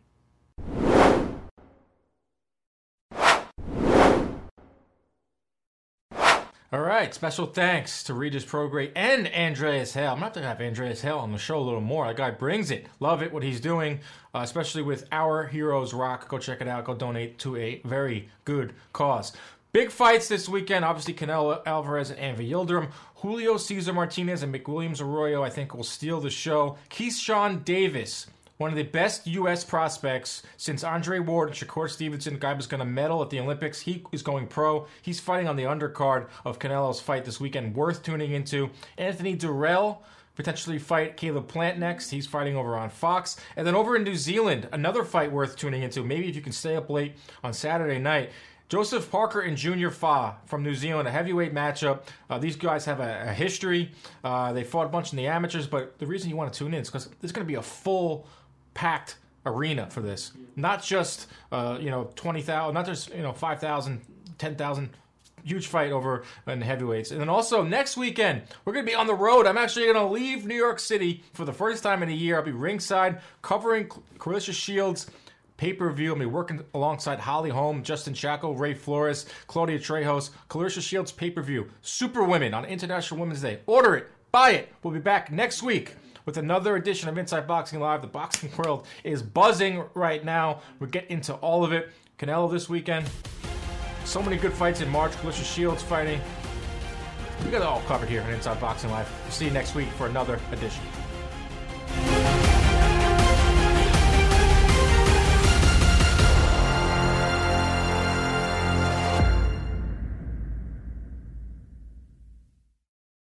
All 6.73 6.81
right, 7.03 7.13
special 7.13 7.47
thanks 7.47 8.05
to 8.05 8.15
Regis 8.15 8.45
Prograis 8.45 8.93
and 8.95 9.27
Andreas 9.27 9.93
Hale. 9.93 10.13
I'm 10.13 10.21
not 10.21 10.35
going 10.35 10.45
to 10.45 10.49
have 10.49 10.61
Andreas 10.61 11.01
Hale 11.01 11.19
on 11.19 11.33
the 11.33 11.39
show 11.39 11.59
a 11.59 11.61
little 11.61 11.81
more. 11.81 12.07
That 12.07 12.17
guy 12.17 12.31
brings 12.31 12.71
it. 12.71 12.87
Love 13.01 13.25
it, 13.25 13.33
what 13.33 13.43
he's 13.43 13.61
doing, 13.61 13.99
uh, 14.33 14.39
especially 14.45 14.83
with 14.83 15.09
Our 15.11 15.49
Heroes 15.49 15.93
Rock. 15.93 16.29
Go 16.29 16.39
check 16.39 16.61
it 16.61 16.69
out. 16.69 16.85
Go 16.85 16.95
donate 16.95 17.41
to 17.41 17.57
a 17.57 17.83
very 17.85 18.29
good 18.45 18.73
cause. 18.93 19.33
Big 19.73 19.91
fights 19.91 20.29
this 20.29 20.49
weekend. 20.49 20.85
Obviously, 20.85 21.13
Canelo 21.13 21.61
Alvarez 21.67 22.13
and 22.13 22.21
Avni 22.21 22.49
Yildirim. 22.49 22.93
Julio 23.17 23.57
Cesar 23.57 23.93
Martinez 23.93 24.45
and 24.45 24.55
McWilliams 24.55 25.01
Arroyo, 25.01 25.43
I 25.43 25.51
think, 25.51 25.75
will 25.75 25.83
steal 25.83 26.21
the 26.21 26.31
show. 26.31 26.79
Keith 26.89 27.15
Keyshawn 27.15 27.65
Davis 27.65 28.29
one 28.59 28.71
of 28.71 28.77
the 28.77 28.83
best 28.85 29.27
U.S. 29.27 29.65
prospects 29.65 30.43
since 30.57 30.85
Andre 30.85 31.19
Ward 31.19 31.49
and 31.49 31.57
Shakur 31.57 31.91
Stevenson. 31.91 32.35
The 32.35 32.41
guy 32.41 32.53
was 32.53 32.67
going 32.67 32.81
to 32.81 32.85
medal 32.85 33.23
at 33.23 33.31
the 33.31 33.41
Olympics. 33.41 33.81
He 33.81 34.05
is 34.13 34.23
going 34.23 34.47
pro. 34.47 34.87
He's 35.03 35.21
fighting 35.21 35.49
on 35.49 35.57
the 35.57 35.65
undercard 35.65 36.29
of 36.45 36.59
Canelo's 36.59 37.01
fight 37.01 37.25
this 37.25 37.41
weekend. 37.41 37.75
Worth 37.75 38.03
tuning 38.03 38.33
into. 38.33 38.71
Anthony 38.99 39.37
Dirrell 39.37 39.99
potentially 40.35 40.79
fight 40.79 41.17
Caleb 41.17 41.49
Plant 41.49 41.79
next. 41.79 42.11
He's 42.11 42.27
fighting 42.27 42.57
over 42.57 42.77
on 42.77 42.91
Fox. 42.91 43.37
And 43.57 43.67
then 43.67 43.75
over 43.75 43.97
in 43.97 44.05
New 44.05 44.17
Zealand, 44.17 44.69
another 44.73 45.05
fight 45.05 45.33
worth 45.33 45.57
tuning 45.57 45.83
into. 45.83 46.03
Maybe 46.03 46.29
if 46.29 46.37
you 46.37 46.43
can 46.43 46.53
stay 46.53 46.77
up 46.77 46.89
late 46.91 47.15
on 47.43 47.53
Saturday 47.53 47.99
night. 47.99 48.31
Joseph 48.69 49.11
Parker 49.11 49.43
and 49.43 49.55
Junior 49.55 49.91
Fa 49.91 50.37
from 50.47 50.63
New 50.63 50.75
Zealand, 50.75 51.07
a 51.07 51.11
heavyweight 51.11 51.53
matchup. 51.53 52.05
Uh, 52.31 52.39
these 52.39 52.57
guys 52.57 52.87
have 52.87 53.01
a, 53.01 53.25
a 53.29 53.33
history. 53.35 53.91
Uh, 54.25 54.55
they 54.55 54.65
fought 54.65 54.87
a 54.87 54.89
bunch 54.89 55.13
in 55.13 55.19
the 55.19 55.27
amateurs, 55.27 55.67
but 55.67 55.99
the 55.99 56.07
reason 56.07 56.31
you 56.31 56.37
want 56.37 56.51
to 56.51 56.59
tune 56.59 56.73
in 56.73 56.81
is 56.81 56.89
because 56.89 57.11
there's 57.21 57.33
going 57.33 57.47
to 57.47 57.49
be 57.51 57.57
a 57.57 57.63
full 57.63 58.27
packed 58.75 59.17
arena 59.47 59.89
for 59.91 60.01
this. 60.01 60.33
Not 60.57 60.83
just 60.83 61.27
uh, 61.51 61.79
you 61.81 61.91
know 61.91 62.11
twenty 62.15 62.43
thousand, 62.43 62.75
not 62.75 62.87
just 62.87 63.15
you 63.15 63.23
know 63.23 63.33
5,000, 63.33 64.01
10,000. 64.39 64.91
Huge 65.45 65.67
fight 65.67 65.91
over 65.91 66.23
in 66.47 66.61
heavyweights. 66.61 67.11
And 67.11 67.21
then 67.21 67.29
also 67.29 67.65
next 67.65 67.97
weekend, 67.97 68.43
we're 68.65 68.73
going 68.73 68.87
to 68.87 68.91
be 68.91 68.95
on 68.95 69.09
the 69.09 69.15
road. 69.15 69.45
I'm 69.45 69.59
actually 69.59 69.87
going 69.87 69.97
to 69.97 70.07
leave 70.07 70.47
New 70.47 70.55
York 70.55 70.79
City 70.79 71.25
for 71.33 71.45
the 71.45 71.53
first 71.53 71.83
time 71.83 72.01
in 72.05 72.09
a 72.09 72.13
year. 72.13 72.37
I'll 72.37 72.45
be 72.45 72.53
ringside 72.53 73.21
covering 73.43 73.89
Claressa 73.89 74.53
Shields 74.53 75.11
pay 75.57 75.73
per 75.73 75.91
view. 75.91 76.13
I'll 76.13 76.19
be 76.19 76.27
working 76.27 76.61
alongside 76.75 77.19
Holly 77.19 77.51
Holm, 77.51 77.83
Justin 77.83 78.15
Shackle, 78.15 78.55
Ray 78.55 78.75
Flores, 78.75 79.27
Claudia 79.49 79.81
Trejos. 79.81 80.31
Claressa 80.49 80.81
Shields 80.81 81.11
pay 81.11 81.31
per 81.31 81.43
view. 81.43 81.69
Super 81.81 82.23
Women 82.23 82.55
on 82.55 82.65
International 82.65 83.19
Women's 83.19 83.43
Day. 83.43 83.59
Order 83.67 83.97
it, 83.97 84.11
buy 84.31 84.51
it. 84.51 84.73
We'll 84.85 84.95
be 84.95 85.01
back 85.01 85.33
next 85.33 85.65
week 85.65 85.97
with 86.25 86.37
another 86.37 86.77
edition 86.77 87.09
of 87.09 87.19
Inside 87.19 87.47
Boxing 87.47 87.81
Live. 87.81 88.03
The 88.03 88.09
boxing 88.09 88.51
world 88.59 88.87
is 89.05 89.23
buzzing 89.23 89.85
right 89.95 90.25
now. 90.25 90.61
We'll 90.79 90.91
get 90.91 91.07
into 91.11 91.35
all 91.35 91.65
of 91.65 91.73
it. 91.73 91.91
Canelo 92.19 92.51
this 92.51 92.69
weekend. 92.69 93.09
So 94.05 94.23
many 94.23 94.37
good 94.37 94.53
fights 94.53 94.81
in 94.81 94.89
March. 94.89 95.13
Claressa 95.13 95.45
Shields 95.45 95.83
fighting. 95.83 96.21
We 97.45 97.51
got 97.51 97.63
it 97.63 97.67
all 97.67 97.83
covered 97.83 98.09
here 98.09 98.23
on 98.23 98.31
Inside 98.31 98.61
Boxing 98.61 98.91
Live. 98.91 99.11
We'll 99.23 99.33
see 99.33 99.47
you 99.47 99.51
next 99.51 99.75
week 99.75 99.89
for 99.91 100.07
another 100.07 100.39
edition. 100.53 100.83